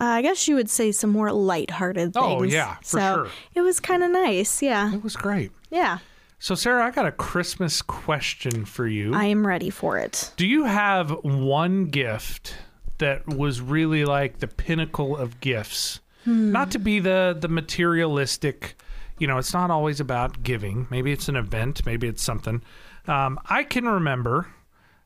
[0.00, 2.16] uh, I guess you would say some more lighthearted things.
[2.16, 3.28] Oh, yeah, for so sure.
[3.54, 4.62] it was kind of nice.
[4.62, 4.92] Yeah.
[4.92, 5.52] It was great.
[5.70, 5.98] Yeah.
[6.38, 9.14] So, Sarah, I got a Christmas question for you.
[9.14, 10.32] I am ready for it.
[10.36, 12.54] Do you have one gift
[12.98, 16.00] that was really like the pinnacle of gifts?
[16.26, 18.76] Not to be the the materialistic,
[19.18, 20.86] you know, it's not always about giving.
[20.90, 22.62] Maybe it's an event, maybe it's something.
[23.06, 24.48] Um, I can remember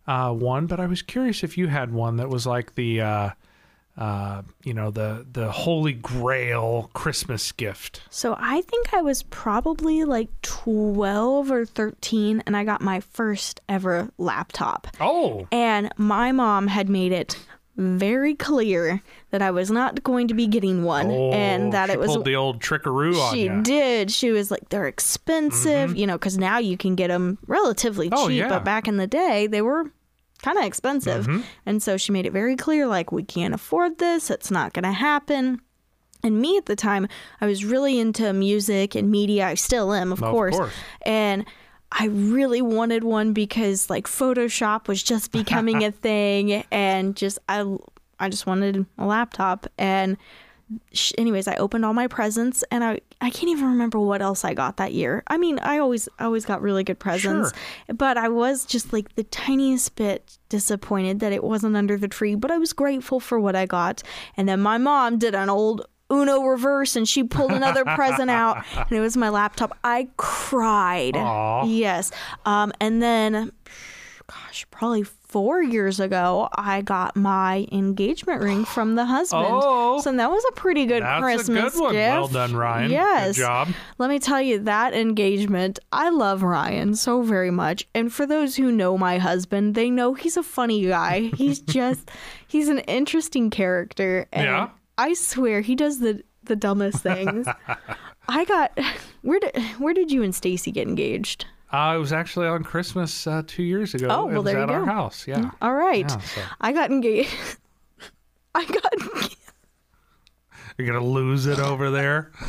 [0.07, 3.31] uh, one, but I was curious if you had one that was like the, uh,
[3.99, 8.01] uh, you know, the the holy grail Christmas gift.
[8.11, 13.61] So I think I was probably like 12 or 13 and I got my first
[13.69, 14.87] ever laptop.
[15.01, 17.37] Oh, And my mom had made it
[17.77, 21.99] very clear that I was not going to be getting one oh and that it
[22.01, 23.63] was the old trickaroo on she you.
[23.63, 24.11] did.
[24.11, 28.29] She was like, they're expensive, you know, because now you can get them relatively Oh,
[28.29, 28.39] cheap.
[28.39, 28.49] yeah.
[28.49, 29.93] But back in the day, they were
[30.49, 31.27] kind of expensive.
[31.27, 31.43] Mm-hmm.
[31.67, 34.31] And so she made it very clear like, we can't afford this.
[34.31, 35.61] It's not going to happen.
[36.23, 37.07] And me at the time,
[37.41, 39.47] I was really into music and media.
[39.47, 40.57] I still am, of, Of course.
[40.57, 40.73] course.
[41.03, 41.45] And
[41.93, 47.65] I really wanted one because like Photoshop was just becoming a thing and just I
[48.21, 50.17] I just wanted a laptop and
[51.17, 54.55] anyways, I opened all my presents and I I can't even remember what else I
[54.55, 55.23] got that year.
[55.27, 57.53] I mean, I always always got really good presents,
[57.89, 62.35] but I was just like the tiniest bit disappointed that it wasn't under the tree,
[62.35, 64.03] but I was grateful for what I got.
[64.37, 68.65] And then my mom did an old Uno reverse and she pulled another present out
[68.77, 69.77] and it was my laptop.
[69.85, 71.17] I cried.
[71.17, 71.65] Aw.
[71.65, 72.11] Yes.
[72.47, 73.53] Um and then
[74.31, 79.47] gosh, probably four years ago, I got my engagement ring from the husband.
[79.49, 80.01] Oh.
[80.01, 81.93] so that was a pretty good That's Christmas a good one.
[81.95, 82.13] gift.
[82.15, 82.91] Well done, Ryan.
[82.91, 83.37] Yes.
[83.37, 83.69] Good job.
[83.99, 85.79] Let me tell you that engagement.
[85.93, 90.15] I love Ryan so very much, and for those who know my husband, they know
[90.15, 91.31] he's a funny guy.
[91.37, 92.11] He's just
[92.47, 94.69] he's an interesting character, and Yeah.
[94.99, 97.47] I swear he does the the dumbest things.
[98.29, 98.79] I got
[99.23, 101.47] where did where did you and Stacy get engaged?
[101.71, 104.07] Uh, it was actually on Christmas uh, two years ago.
[104.11, 104.87] Oh, it well, was there you at our go.
[104.93, 105.27] house.
[105.29, 105.51] Yeah.
[105.61, 106.09] All right.
[106.09, 107.29] Yeah, so- I got engaged.
[108.55, 109.37] I got Engaged.
[110.79, 112.31] You're gonna lose it over there.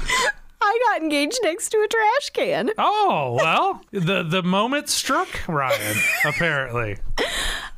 [0.62, 2.70] I got engaged next to a trash can.
[2.78, 5.98] Oh well, the the moment struck Ryan.
[6.26, 6.98] apparently.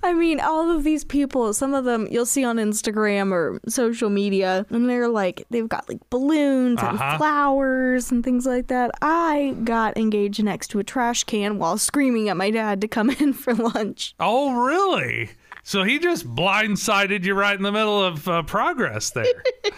[0.03, 4.09] I mean, all of these people, some of them you'll see on Instagram or social
[4.09, 6.97] media, and they're like, they've got like balloons Uh-huh.
[7.03, 8.91] and flowers and things like that.
[9.01, 13.09] I got engaged next to a trash can while screaming at my dad to come
[13.19, 14.15] in for lunch.
[14.19, 15.29] Oh, really?
[15.63, 19.25] So he just blindsided you right in the middle of uh, progress there.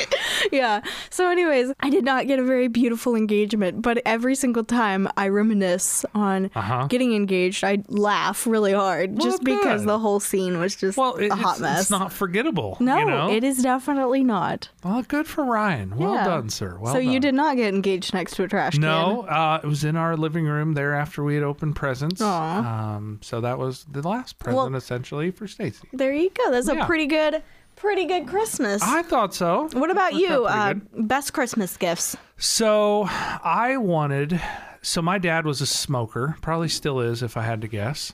[0.51, 0.81] yeah.
[1.09, 5.27] So, anyways, I did not get a very beautiful engagement, but every single time I
[5.27, 6.87] reminisce on Uh-huh.
[6.87, 11.15] getting engaged, I laugh really hard Well, just because the whole scene was just Well,
[11.15, 11.81] it, a hot it's, mess.
[11.81, 12.77] it's not forgettable.
[12.79, 13.29] no, you know?
[13.29, 14.69] it is definitely not.
[14.83, 15.97] Well, good for Ryan.
[15.97, 16.23] Well Yeah.
[16.25, 16.77] done, sir.
[16.79, 17.09] Well so done.
[17.11, 18.81] you did not get engaged next to a trash can?
[18.81, 22.21] No, uh, it was in our living room there after we had opened presents.
[22.21, 25.72] Um, so that was the last present Well- essentially for Stacy.
[25.79, 25.97] Can.
[25.97, 26.51] There you go.
[26.51, 26.83] That's Yeah.
[26.83, 27.41] a pretty good,
[27.75, 28.81] pretty good Christmas.
[28.81, 29.69] I thought so.
[29.73, 30.45] what about you?
[30.45, 32.15] Uh, best Christmas gifts?
[32.37, 34.41] So I wanted.
[34.81, 38.13] So my dad was a smoker, probably still is if I had to guess.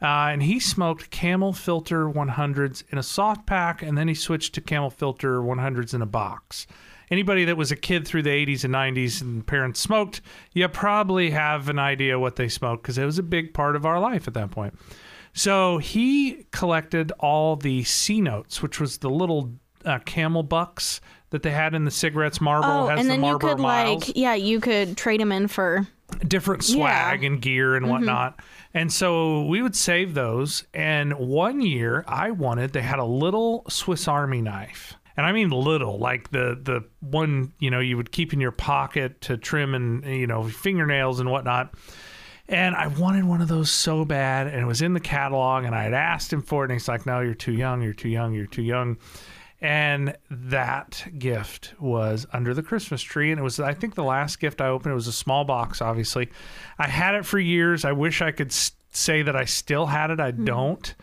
[0.00, 4.54] Uh, and he smoked Camel Filter 100s in a soft pack, and then he switched
[4.54, 6.68] to Camel Filter 100s in a box.
[7.10, 10.20] Anybody that was a kid through the 80s and 90s and parents smoked,
[10.52, 13.84] you probably have an idea what they smoked because it was a big part of
[13.84, 14.74] our life at that point.
[15.38, 19.52] So he collected all the C notes, which was the little
[19.84, 22.40] uh, camel bucks that they had in the cigarettes.
[22.40, 25.30] Marlboro Oh, has and the then you could Miles like, yeah, you could trade them
[25.30, 25.86] in for.
[26.26, 28.40] different swag and gear and whatnot.
[28.74, 30.64] And so we would save those.
[30.74, 34.94] And one year I wanted, they had a little Swiss Army knife.
[35.16, 38.52] And I mean little, like the the one, you know, you would keep in your
[38.52, 41.74] pocket to trim and you know, fingernails and whatnot.
[42.48, 45.74] And I wanted one of those so bad, and it was in the catalog, and
[45.74, 48.08] I had asked him for it, and he's like, No, you're too young, you're too
[48.08, 48.96] young, you're too young.
[49.60, 53.32] And that gift was under the Christmas tree.
[53.32, 54.92] And it was, I think, the last gift I opened.
[54.92, 56.28] It was a small box, obviously.
[56.78, 57.84] I had it for years.
[57.84, 60.20] I wish I could say that I still had it.
[60.20, 60.94] I don't.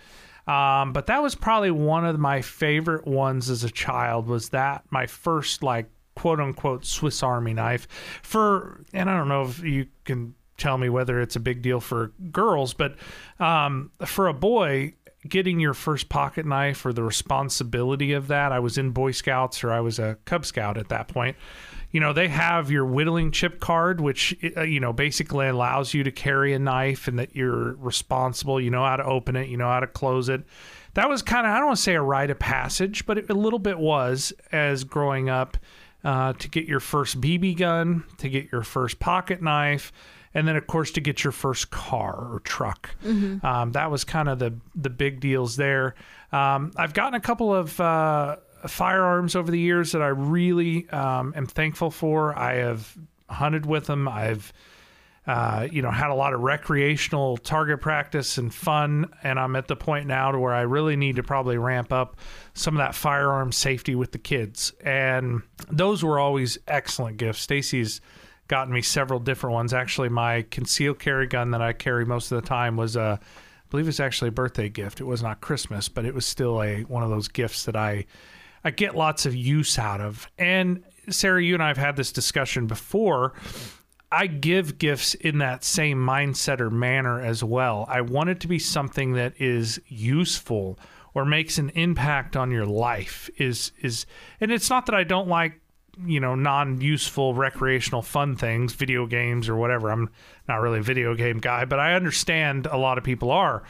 [0.48, 4.28] Um, but that was probably one of my favorite ones as a child.
[4.28, 7.88] Was that my first like quote unquote Swiss Army knife
[8.22, 8.86] for?
[8.94, 12.12] And I don't know if you can tell me whether it's a big deal for
[12.32, 12.96] girls, but
[13.40, 14.94] um, for a boy,
[15.28, 18.52] getting your first pocket knife or the responsibility of that.
[18.52, 21.36] I was in Boy Scouts or I was a Cub Scout at that point.
[21.92, 26.04] You know, they have your whittling chip card, which, uh, you know, basically allows you
[26.04, 28.60] to carry a knife and that you're responsible.
[28.60, 30.44] You know how to open it, you know how to close it.
[30.94, 33.30] That was kind of, I don't want to say a rite of passage, but it,
[33.30, 35.58] a little bit was as growing up
[36.04, 39.92] uh, to get your first BB gun, to get your first pocket knife,
[40.36, 42.92] and then of course to get your first car or truck.
[43.44, 45.96] Um, that was kind of the the big deals there.
[46.32, 48.36] Um, I've gotten a couple of uh,
[48.68, 52.38] firearms over the years that I really um, am thankful for.
[52.38, 52.96] I have
[53.30, 54.08] hunted with them.
[54.08, 54.54] I've
[55.28, 59.68] uh, you know, had a lot of recreational target practice and fun, and I'm at
[59.68, 62.18] the point now to where I really need to probably ramp up
[62.54, 64.72] some of that firearm safety with the kids.
[64.84, 67.40] And those were always excellent gifts.
[67.40, 68.02] Stacy's
[68.48, 69.74] gotten me several different ones.
[69.74, 73.70] Actually, my concealed carry gun that I carry most of the time was a, I
[73.70, 75.02] believe it's actually a birthday gift.
[75.02, 78.06] It was not Christmas, but it was still a one of those gifts that I
[78.64, 80.28] I get lots of use out of.
[80.40, 83.34] And Sarah, you and I have had this discussion before.
[84.12, 87.86] I give gifts in that same mindset or manner as well.
[87.90, 90.80] I want it to be something that is useful
[91.14, 93.30] or makes an impact on your life.
[93.38, 94.06] Is is
[94.40, 95.60] and it's not that I don't like
[96.06, 100.10] you know non-useful recreational fun things video games or whatever i'm
[100.48, 103.64] not really a video game guy but i understand a lot of people are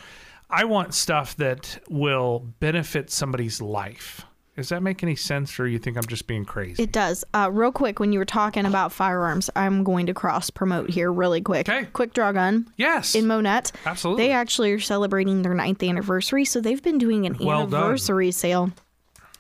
[0.49, 5.77] i want stuff that will benefit somebody's life does that make any sense or you
[5.77, 7.25] think i'm just being crazy It does.
[7.33, 11.11] Uh, real quick, when you were talking about firearms, I'm going to cross promote here
[11.11, 11.67] really quick.
[11.67, 11.85] Okay.
[11.91, 13.73] Quick Draw Gun yes in Monett.
[13.85, 14.23] Absolutely.
[14.27, 17.81] They actually are celebrating their ninth anniversary, so they've been doing an Well done.
[17.81, 18.71] anniversary sale.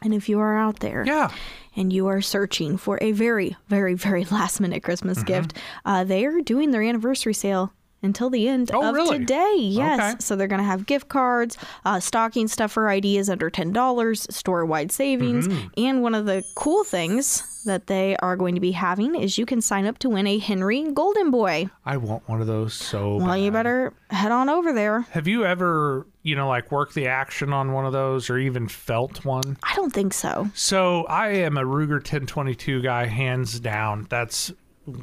[0.01, 1.31] And if you are out there yeah
[1.75, 5.27] and you are searching for a very, very, very last minute Christmas Mm-hmm.
[5.27, 5.53] gift,
[5.85, 7.73] uh, they are doing their anniversary sale
[8.03, 9.17] until the end Oh, of really?
[9.19, 9.55] today.
[9.57, 9.99] Yes.
[9.99, 10.15] Okay.
[10.19, 14.91] So they're going to have gift cards, uh, stocking stuffer ideas under $10, store wide
[14.91, 15.47] savings.
[15.47, 15.67] Mm-hmm.
[15.77, 19.45] And one of the cool things that they are going to be having is you
[19.45, 21.69] can sign up to win a Henry Golden Boy.
[21.85, 25.01] i want one of those so Well, you better head on over there.
[25.11, 28.67] have you ever you know like worked the action on one of those or even
[28.67, 30.49] felt one I don't think so.
[30.53, 34.07] So I am a Ruger 1022 guy, hands down.
[34.09, 34.51] That's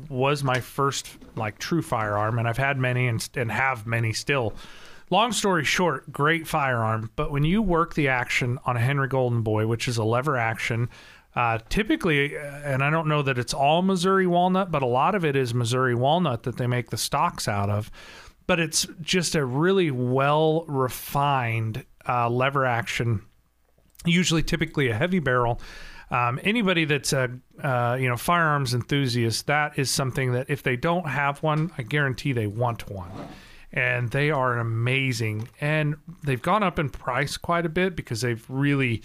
[0.08, 4.54] was my first like true firearm, and I've had many and, and have many still.
[5.10, 7.10] Long story short, great firearm.
[7.16, 10.36] But when you work the action on a Henry Golden Boy, which is a lever
[10.38, 10.88] action,
[11.34, 15.14] uh, typically, uh, and I don't know that it's all Missouri walnut, but a lot
[15.14, 17.90] of it is Missouri walnut that they make the stocks out of.
[18.46, 23.22] But it's just a really well refined uh, lever action,
[24.04, 25.60] usually typically a heavy barrel.
[26.10, 27.30] Um, anybody that's a
[27.62, 31.82] uh, you know firearms enthusiast, that is something that if they don't have one, I
[31.82, 33.10] guarantee they want one.
[33.72, 38.44] And they are amazing, and they've gone up in price quite a bit because they've
[38.50, 39.02] really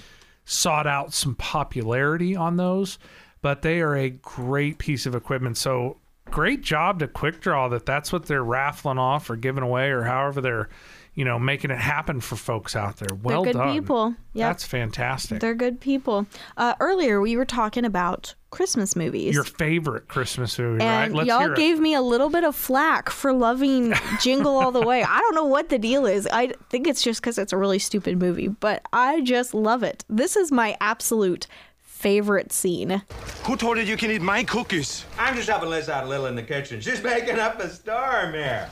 [0.47, 2.97] sought out some popularity on those.
[3.41, 5.57] But they are a great piece of equipment.
[5.57, 5.97] So
[6.31, 10.03] great job to Quick Draw that that's what they're raffling off or giving away or
[10.03, 10.69] however they're
[11.17, 13.17] you know making it happen for folks out there.
[13.23, 13.73] Well good done.
[13.73, 14.15] people.
[14.33, 14.49] Yep.
[14.49, 15.39] That's fantastic.
[15.39, 16.27] They're good people.
[16.55, 19.33] Uh, earlier, we were talking about Christmas movies.
[19.33, 21.05] Your favorite Christmas movie, right?
[21.05, 21.57] and Let's y'all hear it.
[21.57, 25.01] gave me a little bit of flack for loving Jingle All the Way.
[25.03, 26.27] I don't know what the deal is.
[26.31, 30.05] I think it's just because it's a really stupid movie, but I just love it.
[30.07, 31.47] This is my absolute
[31.81, 33.01] favorite scene.
[33.45, 35.03] Who told you you can eat my cookies?
[35.17, 36.79] I'm just helping Liz out a little in the kitchen.
[36.79, 38.69] She's making up a storm here.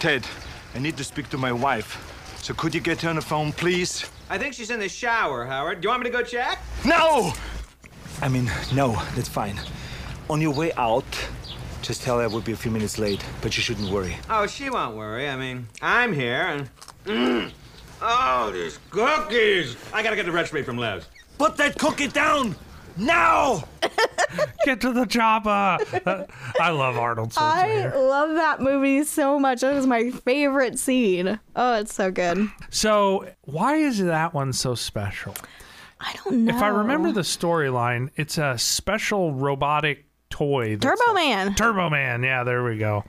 [0.00, 0.26] Ted,
[0.74, 2.14] I need to speak to my wife.
[2.42, 4.08] So could you get her on the phone, please?
[4.30, 5.80] I think she's in the shower, Howard.
[5.80, 6.60] Do you want me to go check?
[6.84, 7.32] No!
[8.20, 9.58] I mean, no, that's fine.
[10.28, 11.04] On your way out,
[11.82, 14.16] just tell her I will be a few minutes late, but you shouldn't worry.
[14.28, 15.28] Oh, she won't worry.
[15.28, 16.70] I mean, I'm here and.
[17.04, 17.52] Mm.
[18.00, 19.76] Oh, these cookies!
[19.92, 21.04] I gotta get the recipe from Liz.
[21.38, 22.54] Put that cookie down!
[22.98, 23.64] Now!
[24.64, 25.78] Get to the chopper.
[26.04, 26.24] Uh,
[26.60, 29.60] I love Arnold I love that movie so much.
[29.62, 31.38] That is my favorite scene.
[31.56, 32.48] Oh, it's so good.
[32.70, 35.34] So why is that one so special?
[36.00, 36.56] I don't know.
[36.56, 40.76] If I remember the storyline, it's a special robotic toy.
[40.76, 41.54] that's Turbo a- Man.
[41.54, 42.22] Turbo Man.
[42.22, 43.04] Yeah, there we go.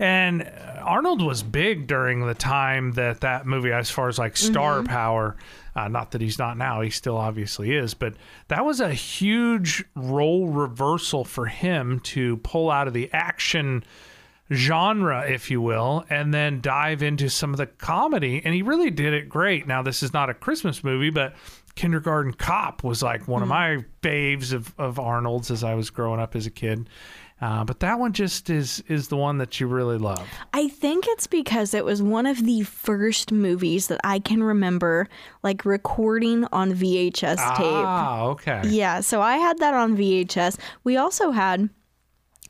[0.00, 0.50] And
[0.82, 4.86] Arnold was big during the time that that movie, as far as like star Mm-hmm.
[4.86, 5.36] power.
[5.76, 7.94] Uh, not that he's not now; he still obviously is.
[7.94, 8.14] But
[8.48, 13.84] that was a huge role reversal for him to pull out of the action
[14.52, 18.42] genre, if you will, and then dive into some of the comedy.
[18.44, 19.66] And he really did it great.
[19.68, 21.34] Now, this is not a Christmas movie, but
[21.76, 26.18] Kindergarten Cop was like one of my faves of, of Arnold's as I was growing
[26.20, 26.88] up as a kid.
[27.40, 30.28] Uh, but that one just is is the one that you really love.
[30.52, 35.08] I think it's because it was one of the first movies that I can remember
[35.42, 37.66] like recording on VHS tape.
[37.66, 38.62] Ah, okay.
[38.66, 40.58] Yeah, so I had that on VHS.
[40.84, 41.60] We also had,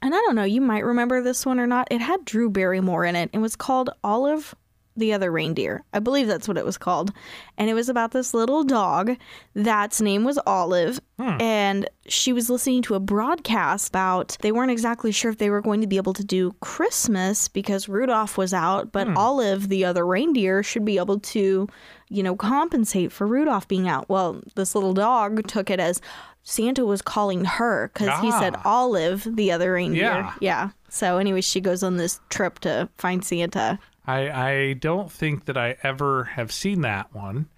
[0.03, 1.87] and I don't know, you might remember this one or not.
[1.91, 3.31] It had Drew Barrymore in it.
[3.33, 4.55] It was called Olive
[4.97, 5.83] the Other Reindeer.
[5.93, 7.13] I believe that's what it was called.
[7.57, 9.17] And it was about this little dog
[9.55, 11.01] that's name was Olive.
[11.19, 15.61] And she was listening to a broadcast about they weren't exactly sure if they were
[15.61, 20.07] going to be able to do Christmas because Rudolph was out, but Olive, the other
[20.07, 21.69] reindeer, should be able to,
[22.09, 24.09] you know, compensate for Rudolph being out.
[24.09, 26.01] Well, this little dog took it as
[26.43, 28.63] Santa was calling her because he said Ah.
[28.65, 30.01] Olive, the other reindeer.
[30.03, 30.35] Yeah.
[30.41, 30.69] Yeah.
[30.89, 33.79] So, anyway, she goes on this trip to find Santa.
[34.11, 37.49] I, I don't think that I ever have seen that one.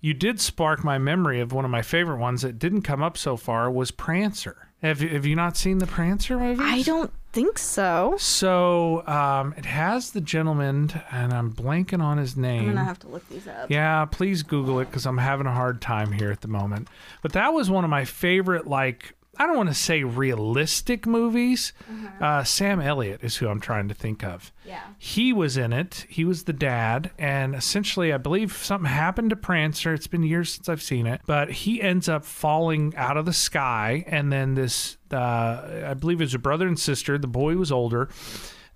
[0.00, 3.18] You did spark my memory of one of my favorite ones that didn't come up
[3.18, 4.68] so far was Prancer.
[4.80, 6.62] Have you, have you not seen the Prancer movie?
[6.62, 8.14] I don't think so.
[8.18, 12.60] So um, it has the gentleman, and I'm blanking on his name.
[12.60, 13.70] I'm going to have to look these up.
[13.70, 16.86] Yeah, please Google it because I'm having a hard time here at the moment.
[17.22, 21.72] But that was one of my favorite, like, I don't want to say realistic movies.
[22.20, 24.52] Uh, Sam Elliott is who I'm trying to think of.
[24.66, 24.80] Yeah.
[24.98, 26.06] He was in it.
[26.08, 27.12] He was the dad.
[27.18, 29.94] And essentially, I believe something happened to Prancer.
[29.94, 31.20] It's been years since I've seen it.
[31.26, 34.04] But he ends up falling out of the sky.
[34.08, 37.16] And then this, uh, I believe it's a brother and sister.
[37.16, 38.08] The boy was older.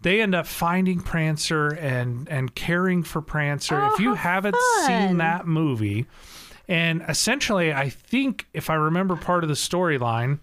[0.02, 3.80] They end up finding Prancer and, and caring for Prancer.
[3.92, 4.86] if you haven't fun.
[4.86, 6.06] seen that movie,
[6.68, 10.38] and essentially, I think if I remember part of the storyline,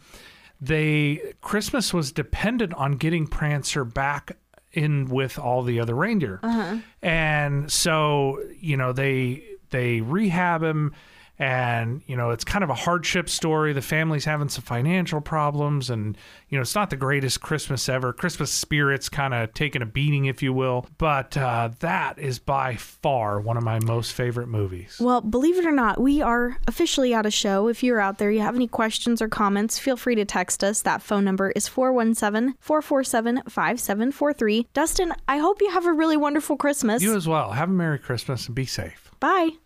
[0.61, 4.37] they Christmas was dependent on getting Prancer back
[4.73, 6.77] in with all the other reindeer, uh-huh.
[7.01, 10.93] and so you know they they rehab him.
[11.39, 13.71] And you know it's kind of a hardship story.
[13.71, 16.17] The family's having some financial problems, and
[16.49, 18.11] you know it's not the greatest Christmas ever.
[18.11, 20.85] Christmas spirit's kind of taking a beating, if you will.
[20.97, 24.97] But uh, that is by far one of my most favorite movies.
[24.99, 27.69] Well, believe it or not, we are officially out of show.
[27.69, 30.81] If you're out there, you have any questions or comments, feel free to text us.
[30.81, 34.67] That phone number is 417 447 5743.
[34.73, 37.01] Dustin, I hope you have a really wonderful Christmas.
[37.01, 37.51] You as well.
[37.51, 39.09] Have a Merry Christmas and be safe.
[39.19, 39.59] Bye.